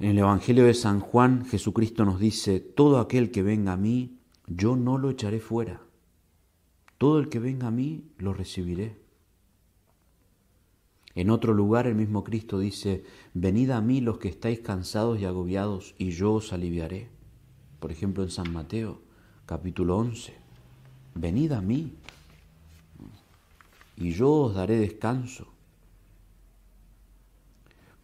En 0.00 0.10
el 0.10 0.18
Evangelio 0.18 0.64
de 0.64 0.74
San 0.74 0.98
Juan, 0.98 1.44
Jesucristo 1.44 2.04
nos 2.04 2.18
dice, 2.18 2.58
todo 2.58 2.98
aquel 2.98 3.30
que 3.30 3.44
venga 3.44 3.74
a 3.74 3.76
mí, 3.76 4.18
yo 4.48 4.74
no 4.74 4.98
lo 4.98 5.08
echaré 5.08 5.38
fuera. 5.38 5.82
Todo 7.02 7.18
el 7.18 7.28
que 7.28 7.40
venga 7.40 7.66
a 7.66 7.72
mí, 7.72 8.04
lo 8.18 8.32
recibiré. 8.32 8.96
En 11.16 11.30
otro 11.30 11.52
lugar, 11.52 11.88
el 11.88 11.96
mismo 11.96 12.22
Cristo 12.22 12.60
dice, 12.60 13.02
venid 13.34 13.70
a 13.70 13.80
mí 13.80 14.00
los 14.00 14.18
que 14.18 14.28
estáis 14.28 14.60
cansados 14.60 15.18
y 15.18 15.24
agobiados, 15.24 15.96
y 15.98 16.12
yo 16.12 16.34
os 16.34 16.52
aliviaré. 16.52 17.08
Por 17.80 17.90
ejemplo, 17.90 18.22
en 18.22 18.30
San 18.30 18.52
Mateo, 18.52 19.00
capítulo 19.46 19.96
11, 19.96 20.32
venid 21.16 21.50
a 21.50 21.60
mí 21.60 21.92
y 23.96 24.12
yo 24.12 24.30
os 24.30 24.54
daré 24.54 24.76
descanso. 24.76 25.48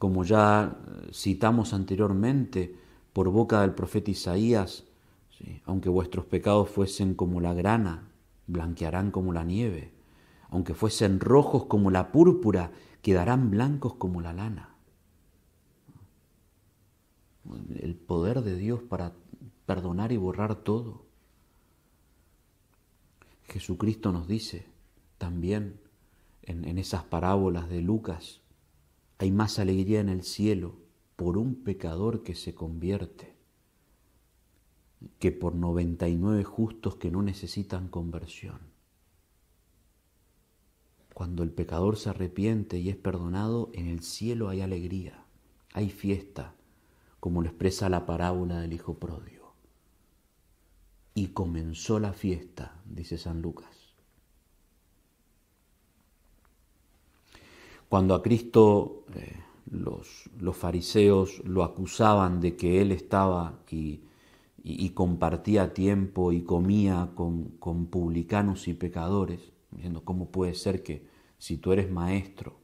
Como 0.01 0.25
ya 0.25 0.77
eh, 0.77 1.11
citamos 1.15 1.73
anteriormente 1.73 2.75
por 3.13 3.29
boca 3.31 3.61
del 3.61 3.75
profeta 3.75 4.11
Isaías, 4.11 4.83
aunque 5.67 5.89
vuestros 5.89 6.25
pecados 6.25 6.69
fuesen 6.69 7.15
como 7.15 7.41
la 7.41 7.55
grana, 7.55 8.08
blanquearán 8.49 9.13
como 9.13 9.33
la 9.33 9.45
nieve, 9.45 9.93
aunque 10.49 10.75
fuesen 10.75 11.21
rojos 11.21 11.67
como 11.67 11.91
la 11.91 12.11
púrpura, 12.11 12.73
quedarán 13.03 13.51
blancos 13.51 13.95
como 13.95 14.21
la 14.21 14.33
lana. 14.33 14.75
El 17.77 17.95
poder 17.95 18.43
de 18.43 18.57
Dios 18.57 18.83
para 18.83 19.13
perdonar 19.67 20.13
y 20.13 20.17
borrar 20.17 20.57
todo. 20.57 21.07
Jesucristo 23.45 24.13
nos 24.13 24.27
dice 24.27 24.67
también 25.17 25.81
en, 26.43 26.79
esas 26.79 27.05
parábolas 27.05 27.69
de 27.69 27.83
Lucas, 27.83 28.41
hay 29.19 29.31
más 29.31 29.59
alegría 29.59 30.01
en 30.01 30.09
el 30.09 30.23
cielo 30.23 30.77
por 31.17 31.37
un 31.37 31.57
pecador 31.57 32.23
que 32.23 32.35
se 32.35 32.55
convierte 32.55 33.38
que 35.19 35.33
por 35.33 35.55
99 35.55 36.45
justos 36.45 36.97
que 36.97 37.11
no 37.11 37.23
necesitan 37.23 37.89
conversión. 37.89 38.59
Cuando 41.15 41.43
el 41.43 41.51
pecador 41.51 41.97
se 41.97 42.11
arrepiente 42.11 42.79
y 42.79 42.91
es 42.91 42.97
perdonado, 42.97 43.71
en 43.75 43.89
el 43.89 44.03
cielo 44.03 44.49
hay 44.49 44.61
alegría, 44.61 45.25
hay 45.73 45.91
fiesta, 45.91 46.55
como 47.21 47.43
lo 47.43 47.49
expresa 47.49 47.89
la 47.89 48.07
parábola 48.07 48.61
del 48.61 48.73
Hijo 48.73 48.99
Pródigo. 48.99 49.55
Y 51.15 51.29
comenzó 51.29 51.99
la 51.99 52.13
fiesta, 52.13 52.81
dice 52.85 53.19
San 53.19 53.43
Lucas. 53.43 53.69
Cuando 57.89 58.15
a 58.15 58.23
Cristo 58.23 59.05
eh, 59.15 59.43
los, 59.71 60.31
los, 60.39 60.57
fariseos 60.57 61.43
lo 61.45 61.65
acusaban 61.65 62.41
de 62.41 62.55
que 62.55 62.81
él 62.83 62.93
estaba 62.93 63.59
y, 63.71 64.03
y, 64.71 64.91
compartía 64.91 65.73
tiempo 65.73 66.31
y 66.31 66.43
comía 66.43 67.13
con, 67.15 67.45
con 67.59 67.87
publicanos 67.87 68.69
y 68.69 68.75
pecadores, 68.75 69.41
diciendo, 69.71 70.05
¿cómo 70.05 70.31
puede 70.31 70.55
ser 70.55 70.83
que 70.83 71.07
si 71.39 71.57
tú 71.57 71.73
eres 71.73 71.91
maestro, 71.91 72.59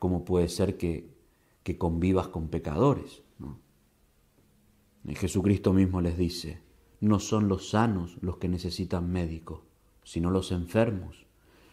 cómo 0.00 0.24
puede 0.24 0.48
ser 0.48 0.76
que, 0.76 1.08
que 1.62 1.78
convivas 1.78 2.26
con 2.26 2.48
pecadores? 2.48 3.22
Y 5.04 5.14
Jesucristo 5.14 5.72
mismo 5.72 6.00
les 6.00 6.18
dice, 6.18 6.60
no 7.00 7.20
son 7.20 7.46
los 7.46 7.70
sanos 7.70 8.16
los 8.20 8.38
que 8.38 8.48
necesitan 8.48 9.12
médico, 9.12 9.62
sino 10.02 10.30
los 10.30 10.50
enfermos. 10.50 11.24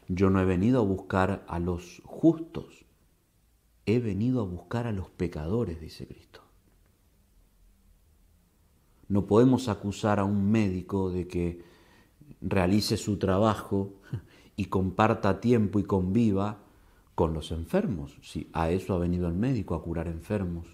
Yo 0.08 0.30
no 0.30 0.42
he 0.42 0.46
venido 0.46 0.82
a 0.82 0.86
buscar 0.86 1.44
a 1.48 1.58
los 1.58 2.04
justos, 2.06 2.86
he 3.88 3.98
venido 3.98 4.42
a 4.42 4.46
buscar 4.46 4.86
a 4.86 4.92
los 4.92 5.10
pecadores, 5.10 5.82
dice 5.82 6.06
Cristo. 6.06 6.42
No 9.10 9.26
podemos 9.26 9.68
acusar 9.68 10.20
a 10.20 10.24
un 10.24 10.50
médico 10.50 11.10
de 11.12 11.28
que 11.28 11.62
realice 12.42 12.96
su 12.96 13.18
trabajo 13.18 13.94
y 14.56 14.66
comparta 14.66 15.42
tiempo 15.42 15.80
y 15.80 15.84
conviva 15.84 16.60
con 17.16 17.34
los 17.34 17.52
enfermos. 17.52 18.18
Si 18.22 18.50
a 18.54 18.70
eso 18.70 18.94
ha 18.94 19.00
venido 19.00 19.28
el 19.28 19.34
médico, 19.34 19.76
a 19.76 19.84
curar 19.84 20.08
enfermos. 20.08 20.68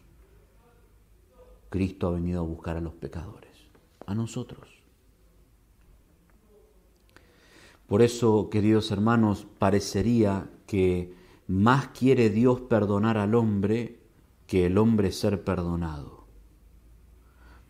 Cristo 1.70 2.08
ha 2.08 2.12
venido 2.12 2.42
a 2.42 2.44
buscar 2.44 2.78
a 2.78 2.82
los 2.82 2.94
pecadores, 2.94 3.52
a 4.06 4.14
nosotros. 4.14 4.70
Por 7.88 8.02
eso, 8.02 8.50
queridos 8.50 8.92
hermanos, 8.92 9.48
parecería 9.60 10.50
que 10.66 11.14
más 11.48 11.90
quiere 11.90 12.30
Dios 12.30 12.62
perdonar 12.62 13.18
al 13.18 13.36
hombre 13.36 14.00
que 14.48 14.66
el 14.66 14.78
hombre 14.78 15.12
ser 15.12 15.44
perdonado. 15.44 16.15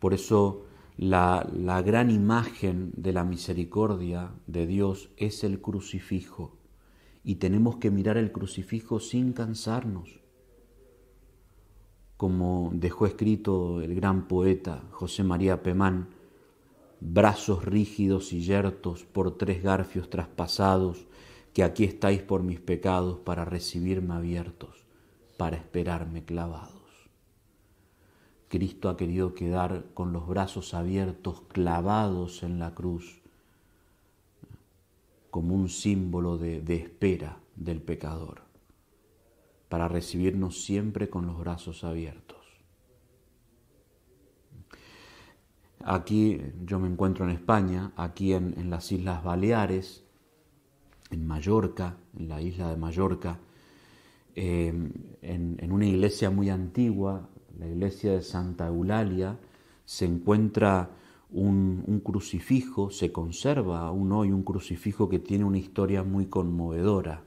Por 0.06 0.14
eso 0.14 0.66
la, 0.98 1.50
la, 1.52 1.82
gran 1.82 2.12
imagen 2.12 2.92
de 2.96 3.12
la 3.12 3.24
misericordia 3.24 4.36
de 4.46 4.68
Dios 4.68 5.10
es 5.18 5.44
el 5.44 5.60
crucifijo 5.60 6.60
y 7.24 7.38
tenemos 7.38 7.78
que 7.78 7.90
mirar 7.90 8.16
el 8.18 8.32
crucifijo 8.32 9.00
sin 9.00 9.34
cansarnos. 9.34 10.20
Como 12.18 12.70
dejó 12.76 13.08
escrito 13.08 13.82
el 13.82 13.96
gran 13.96 14.28
poeta 14.28 14.84
José 14.92 15.24
María 15.24 15.64
Pemán, 15.64 16.10
brazos 17.00 17.66
rígidos 17.66 18.32
y 18.32 18.42
yertos 18.42 19.06
por 19.06 19.40
tres 19.40 19.64
garfios 19.64 20.12
traspasados, 20.12 21.08
que 21.52 21.64
aquí 21.64 21.84
estáis 21.84 22.22
por 22.22 22.44
mis 22.44 22.60
pecados 22.60 23.18
para 23.18 23.44
recibirme 23.44 24.14
abiertos, 24.14 24.86
para 25.36 25.58
esperarme 25.58 26.24
clavados. 26.24 26.85
Cristo 28.56 28.88
ha 28.88 28.96
querido 28.96 29.34
quedar 29.34 29.88
con 29.94 30.14
los 30.14 30.30
brazos 30.30 30.74
abiertos, 30.74 31.42
clavados 31.50 32.42
en 32.42 32.58
la 32.58 32.74
cruz, 32.74 33.22
como 35.30 35.54
un 35.54 35.68
símbolo 35.68 36.38
de, 36.38 36.64
espera 36.74 37.38
del 37.58 37.82
pecador, 37.82 38.44
para 39.68 39.90
recibirnos 39.90 40.64
siempre 40.64 41.10
con 41.10 41.28
los 41.28 41.38
brazos 41.38 41.84
abiertos. 41.84 42.38
Aquí 45.84 46.40
yo 46.64 46.80
me 46.80 46.88
encuentro 46.88 47.26
en 47.26 47.32
España, 47.32 47.92
aquí 47.98 48.32
en, 48.32 48.70
las 48.70 48.90
Islas 48.90 49.22
Baleares, 49.22 50.06
en 51.12 51.28
Mallorca, 51.28 51.98
en 52.18 52.30
la 52.30 52.42
isla 52.42 52.70
de 52.70 52.78
Mallorca, 52.78 53.38
eh, 54.34 54.74
en, 55.22 55.72
una 55.74 55.86
iglesia 55.86 56.30
muy 56.30 56.50
antigua, 56.50 57.30
la 57.60 57.68
iglesia 57.68 58.12
de 58.14 58.22
Santa 58.22 58.68
Eulalia, 58.68 59.38
se 59.86 60.06
encuentra 60.06 60.90
un, 61.32 62.02
crucifijo, 62.04 62.90
se 62.90 63.12
conserva 63.12 63.82
aún 63.88 64.12
hoy 64.12 64.32
un 64.32 64.44
crucifijo 64.44 65.10
que 65.10 65.20
tiene 65.20 65.44
una 65.44 65.58
historia 65.58 66.04
muy 66.04 66.28
conmovedora. 66.28 67.24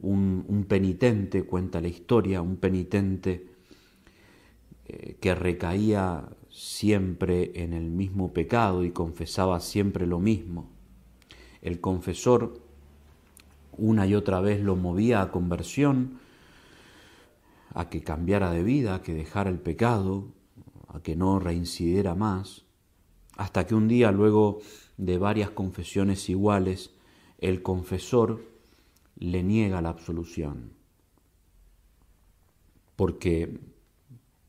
Un, 0.00 0.64
penitente, 0.66 1.44
cuenta 1.44 1.80
la 1.80 1.88
historia, 1.88 2.40
un 2.40 2.56
penitente 2.56 3.46
eh, 4.86 5.16
que 5.20 5.34
recaía 5.34 6.28
siempre 6.48 7.52
en 7.62 7.74
el 7.74 7.90
mismo 7.90 8.32
pecado 8.32 8.84
y 8.84 8.90
confesaba 8.90 9.60
siempre 9.60 10.06
lo 10.06 10.20
mismo. 10.20 10.70
El 11.60 11.80
confesor 11.80 12.60
una 13.76 14.06
y 14.06 14.14
otra 14.14 14.40
vez 14.40 14.60
lo 14.60 14.76
movía 14.76 15.22
a 15.22 15.30
conversión, 15.30 16.18
a 17.74 17.88
que 17.88 18.02
cambiara 18.02 18.50
de 18.50 18.62
vida, 18.62 18.94
a 18.94 19.02
que 19.02 19.14
dejara 19.14 19.50
el 19.50 19.58
pecado, 19.58 20.32
a 20.88 21.02
que 21.02 21.16
no 21.16 21.38
reincidiera 21.38 22.14
más, 22.14 22.64
hasta 23.36 23.66
que 23.66 23.74
un 23.74 23.88
día, 23.88 24.12
luego 24.12 24.60
de 24.98 25.18
varias 25.18 25.50
confesiones 25.50 26.28
iguales, 26.28 26.94
el 27.38 27.62
confesor 27.62 28.44
le 29.16 29.42
niega 29.42 29.80
la 29.80 29.88
absolución, 29.88 30.72
porque 32.96 33.58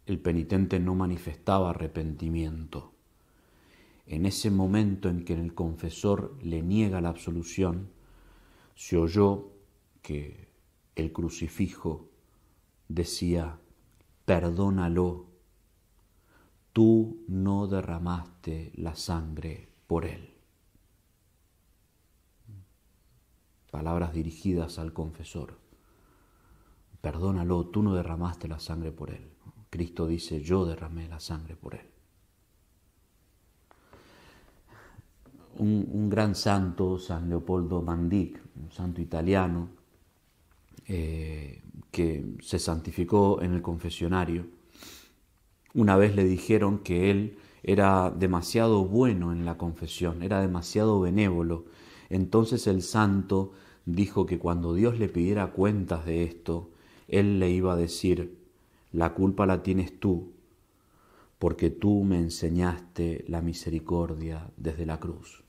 el 0.06 0.20
penitente 0.20 0.80
no 0.80 0.96
manifestaba 0.96 1.70
arrepentimiento. 1.70 2.92
En 4.06 4.26
ese 4.26 4.52
momento 4.52 5.08
en 5.08 5.24
que 5.24 5.34
el 5.34 5.54
confesor 5.54 6.38
le 6.44 6.62
niega 6.62 7.00
la 7.00 7.10
absolución, 7.10 7.90
se 8.76 8.98
oyó 8.98 9.54
que 10.02 10.50
el 10.96 11.14
crucifijo 11.14 12.10
decía, 12.94 13.58
perdónalo, 14.26 15.26
tú 16.74 17.24
no 17.28 17.68
derramaste 17.68 18.72
la 18.76 18.96
sangre 18.96 19.70
por 19.88 20.06
él. 20.06 20.30
Palabras 23.72 24.14
dirigidas 24.14 24.78
al 24.78 24.94
confesor, 24.94 25.58
perdónalo, 27.02 27.66
tú 27.68 27.82
no 27.82 27.96
derramaste 27.96 28.48
la 28.48 28.60
sangre 28.60 28.92
por 28.92 29.10
él. 29.10 29.28
Cristo 29.72 30.06
dice, 30.06 30.42
yo 30.42 30.66
derramé 30.66 31.08
la 31.08 31.20
sangre 31.20 31.56
por 31.56 31.74
él. 31.74 31.90
Un, 35.56 36.10
gran 36.10 36.36
santo, 36.36 37.00
San 37.00 37.30
Leopoldo 37.30 37.82
Mandic, 37.82 38.40
un 38.56 38.72
santo 38.72 39.02
italiano, 39.02 39.70
eh, 40.88 41.64
que 41.94 42.26
se 42.42 42.58
santificó 42.58 43.44
en 43.44 43.54
el 43.54 43.62
confesionario, 43.62 44.48
una 45.76 45.96
vez 45.96 46.16
le 46.16 46.24
dijeron 46.24 46.80
que 46.80 47.12
él 47.12 47.38
era 47.62 48.10
demasiado 48.10 48.84
bueno 48.84 49.32
en 49.32 49.46
la 49.46 49.60
confesión, 49.60 50.24
era 50.24 50.42
demasiado 50.42 51.00
benévolo. 51.00 51.66
Entonces 52.10 52.66
el 52.66 52.82
santo 52.82 53.52
dijo 53.86 54.26
que 54.26 54.40
cuando 54.40 54.74
Dios 54.74 54.98
le 54.98 55.08
pidiera 55.08 55.52
cuentas 55.52 56.04
de 56.08 56.24
esto, 56.24 56.72
él 57.08 57.40
le 57.40 57.52
iba 57.52 57.74
a 57.74 57.78
decir, 57.78 58.40
la 58.92 59.14
culpa 59.14 59.46
la 59.46 59.62
tienes 59.62 60.00
tú, 60.00 60.32
porque 61.38 61.70
tú 61.70 62.04
me 62.04 62.18
enseñaste 62.18 63.24
la 63.28 63.44
misericordia 63.44 64.50
desde 64.58 64.88
la 64.88 65.00
cruz. 65.00 65.43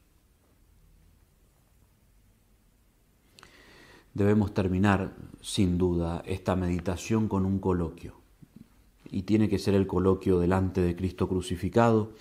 Debemos 4.14 4.54
terminar, 4.54 5.16
sin 5.40 5.76
duda, 5.76 6.22
esta 6.24 6.54
meditación 6.54 7.28
con 7.28 7.44
un 7.44 7.58
coloquio. 7.58 8.14
Y 9.10 9.22
tiene 9.22 9.48
que 9.48 9.58
ser 9.58 9.74
el 9.74 9.86
coloquio 9.88 10.38
delante 10.38 10.80
de 10.80 10.94
Cristo 10.94 11.28
crucificado, 11.28 12.12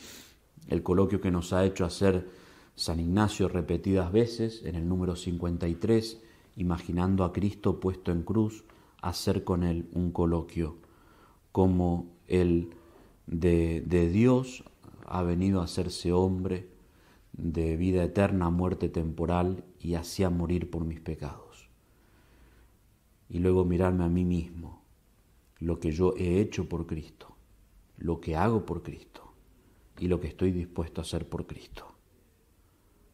el 0.68 0.82
coloquio 0.82 1.22
que 1.22 1.32
nos 1.32 1.54
ha 1.54 1.66
hecho 1.66 1.86
hacer 1.86 2.30
San 2.76 3.00
Ignacio 3.00 3.48
repetidas 3.48 4.12
veces 4.12 4.64
en 4.66 4.76
el 4.76 4.88
número 4.88 5.16
53, 5.16 6.20
imaginando 6.56 7.24
a 7.24 7.32
Cristo 7.32 7.80
puesto 7.80 8.12
en 8.12 8.24
cruz, 8.24 8.64
hacer 9.02 9.44
con 9.44 9.64
él 9.64 9.88
un 9.94 10.12
coloquio 10.12 10.78
como 11.52 12.08
el 12.28 12.72
de, 13.28 13.84
de 13.86 14.10
Dios 14.10 14.64
ha 15.06 15.22
venido 15.22 15.62
a 15.62 15.66
hacerse 15.66 16.12
hombre 16.12 16.68
de 17.34 17.78
vida 17.78 18.04
eterna, 18.04 18.50
muerte 18.50 18.90
temporal 18.90 19.64
y 19.80 19.94
así 19.94 20.24
a 20.24 20.32
morir 20.32 20.72
por 20.72 20.86
mis 20.86 21.00
pecados 21.00 21.53
y 23.34 23.40
luego 23.40 23.66
mirarme 23.66 24.04
a 24.04 24.10
mí 24.10 24.24
mismo, 24.24 24.84
lo 25.58 25.80
que 25.80 25.92
yo 25.92 26.14
he 26.18 26.40
hecho 26.40 26.70
por 26.70 26.86
Cristo, 26.86 27.36
lo 27.98 28.22
que 28.22 28.36
hago 28.36 28.64
por 28.64 28.84
Cristo 28.84 29.34
y 29.98 30.08
lo 30.08 30.20
que 30.20 30.28
estoy 30.28 30.52
dispuesto 30.52 31.02
a 31.02 31.04
hacer 31.04 31.28
por 31.28 31.48
Cristo. 31.48 31.96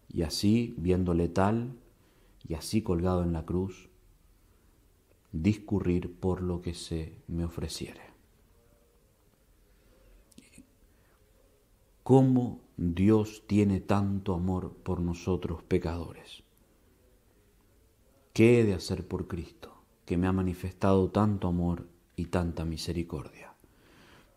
Y 0.10 0.24
así, 0.24 0.76
viéndole 0.78 1.30
tal, 1.30 1.74
y 2.46 2.56
así 2.56 2.82
colgado 2.82 3.24
en 3.24 3.32
la 3.32 3.46
cruz, 3.46 3.90
discurrir 5.32 6.14
por 6.20 6.42
lo 6.42 6.62
que 6.62 6.74
se 6.74 7.16
me 7.28 7.46
ofreciere. 7.46 8.02
¿Cómo 12.04 12.60
Dios 12.76 13.44
tiene 13.48 13.80
tanto 13.80 14.34
amor 14.34 14.74
por 14.84 15.00
nosotros 15.00 15.64
pecadores? 15.64 16.44
¿Qué 18.34 18.60
he 18.60 18.64
de 18.66 18.74
hacer 18.74 19.08
por 19.08 19.30
Cristo? 19.30 19.79
Que 20.10 20.18
me 20.18 20.26
ha 20.26 20.34
manifestado 20.34 21.12
tanto 21.12 21.48
amor 21.48 21.86
y 22.16 22.26
tanta 22.26 22.66
misericordia? 22.66 23.54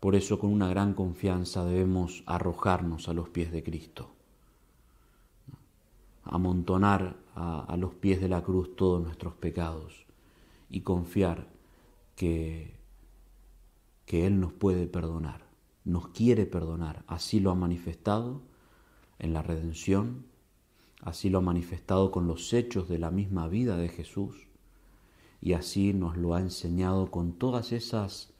Por 0.01 0.15
eso 0.15 0.39
con 0.39 0.53
una 0.53 0.69
gran 0.69 0.93
confianza 0.93 1.65
debemos 1.65 2.25
arrojarnos 2.27 3.09
a 3.09 3.15
los 3.15 3.31
pies 3.31 3.51
de 3.53 3.63
Cristo, 3.63 4.11
amontonar 6.25 7.17
a, 7.35 7.75
los 7.79 7.95
pies 7.95 8.21
de 8.21 8.29
la 8.29 8.43
cruz 8.43 8.77
todos 8.77 9.03
nuestros 9.03 9.33
pecados 9.33 10.05
y 10.69 10.83
confiar 10.83 11.49
que, 12.17 12.77
que 14.05 14.27
Él 14.27 14.41
nos 14.41 14.53
puede 14.53 14.87
perdonar, 14.87 15.47
nos 15.87 16.09
quiere 16.09 16.45
perdonar, 16.45 17.03
así 17.07 17.41
lo 17.41 17.51
ha 17.51 17.55
manifestado 17.55 18.43
en 19.19 19.33
la 19.33 19.41
redención, 19.41 20.27
así 21.01 21.31
lo 21.31 21.39
ha 21.39 21.41
manifestado 21.41 22.11
con 22.11 22.27
los 22.27 22.53
hechos 22.53 22.91
de 22.91 22.99
la 22.99 23.11
misma 23.11 23.49
vida 23.49 23.79
de 23.79 23.89
Jesús 23.89 24.52
y 25.43 25.55
así 25.55 25.93
nos 25.93 26.17
lo 26.17 26.35
ha 26.35 26.41
enseñado 26.41 27.11
con 27.11 27.33
todas 27.33 27.73
esas 27.73 28.31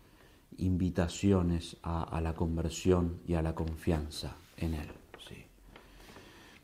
invitaciones 0.57 1.77
a, 1.83 2.21
la 2.21 2.35
conversión 2.35 3.19
y 3.27 3.35
a 3.35 3.43
la 3.43 3.55
confianza 3.55 4.37
en 4.57 4.75
Él. 4.75 4.89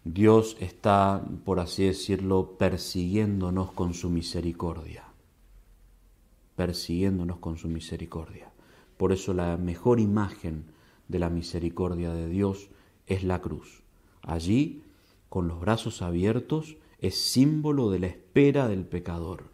Dios 0.05 0.57
está, 0.59 1.23
por 1.45 1.61
así 1.61 1.85
decirlo, 1.85 2.57
persiguiéndonos 2.57 3.73
con 3.73 3.93
su 3.93 4.09
misericordia, 4.09 5.05
persiguiéndonos 6.57 7.39
con 7.41 7.59
su 7.59 7.69
misericordia. 7.69 8.51
Por 8.97 9.13
eso 9.13 9.35
la 9.35 9.59
mejor 9.59 10.01
imagen 10.01 10.65
de 11.09 11.19
la 11.19 11.29
misericordia 11.29 12.15
de 12.15 12.27
Dios 12.27 12.71
es 13.07 13.23
la 13.23 13.43
cruz. 13.43 13.83
Allí, 14.23 14.83
con 15.29 15.47
los 15.47 15.61
brazos 15.61 16.01
abiertos, 16.01 16.77
es 17.01 17.21
símbolo 17.21 17.91
de 17.91 17.99
la 17.99 18.07
espera 18.07 18.67
del 18.67 18.87
pecador, 18.87 19.48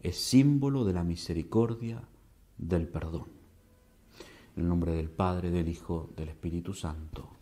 es 0.00 0.16
símbolo 0.16 0.84
de 0.84 0.92
la 0.92 1.04
misericordia 1.04 2.02
del 2.56 2.88
perdón. 2.88 3.26
En 4.56 4.62
el 4.62 4.68
nombre 4.68 4.92
del 4.92 5.10
Padre, 5.10 5.50
del 5.50 5.68
Hijo, 5.68 6.10
del 6.16 6.28
Espíritu 6.28 6.74
Santo. 6.74 7.39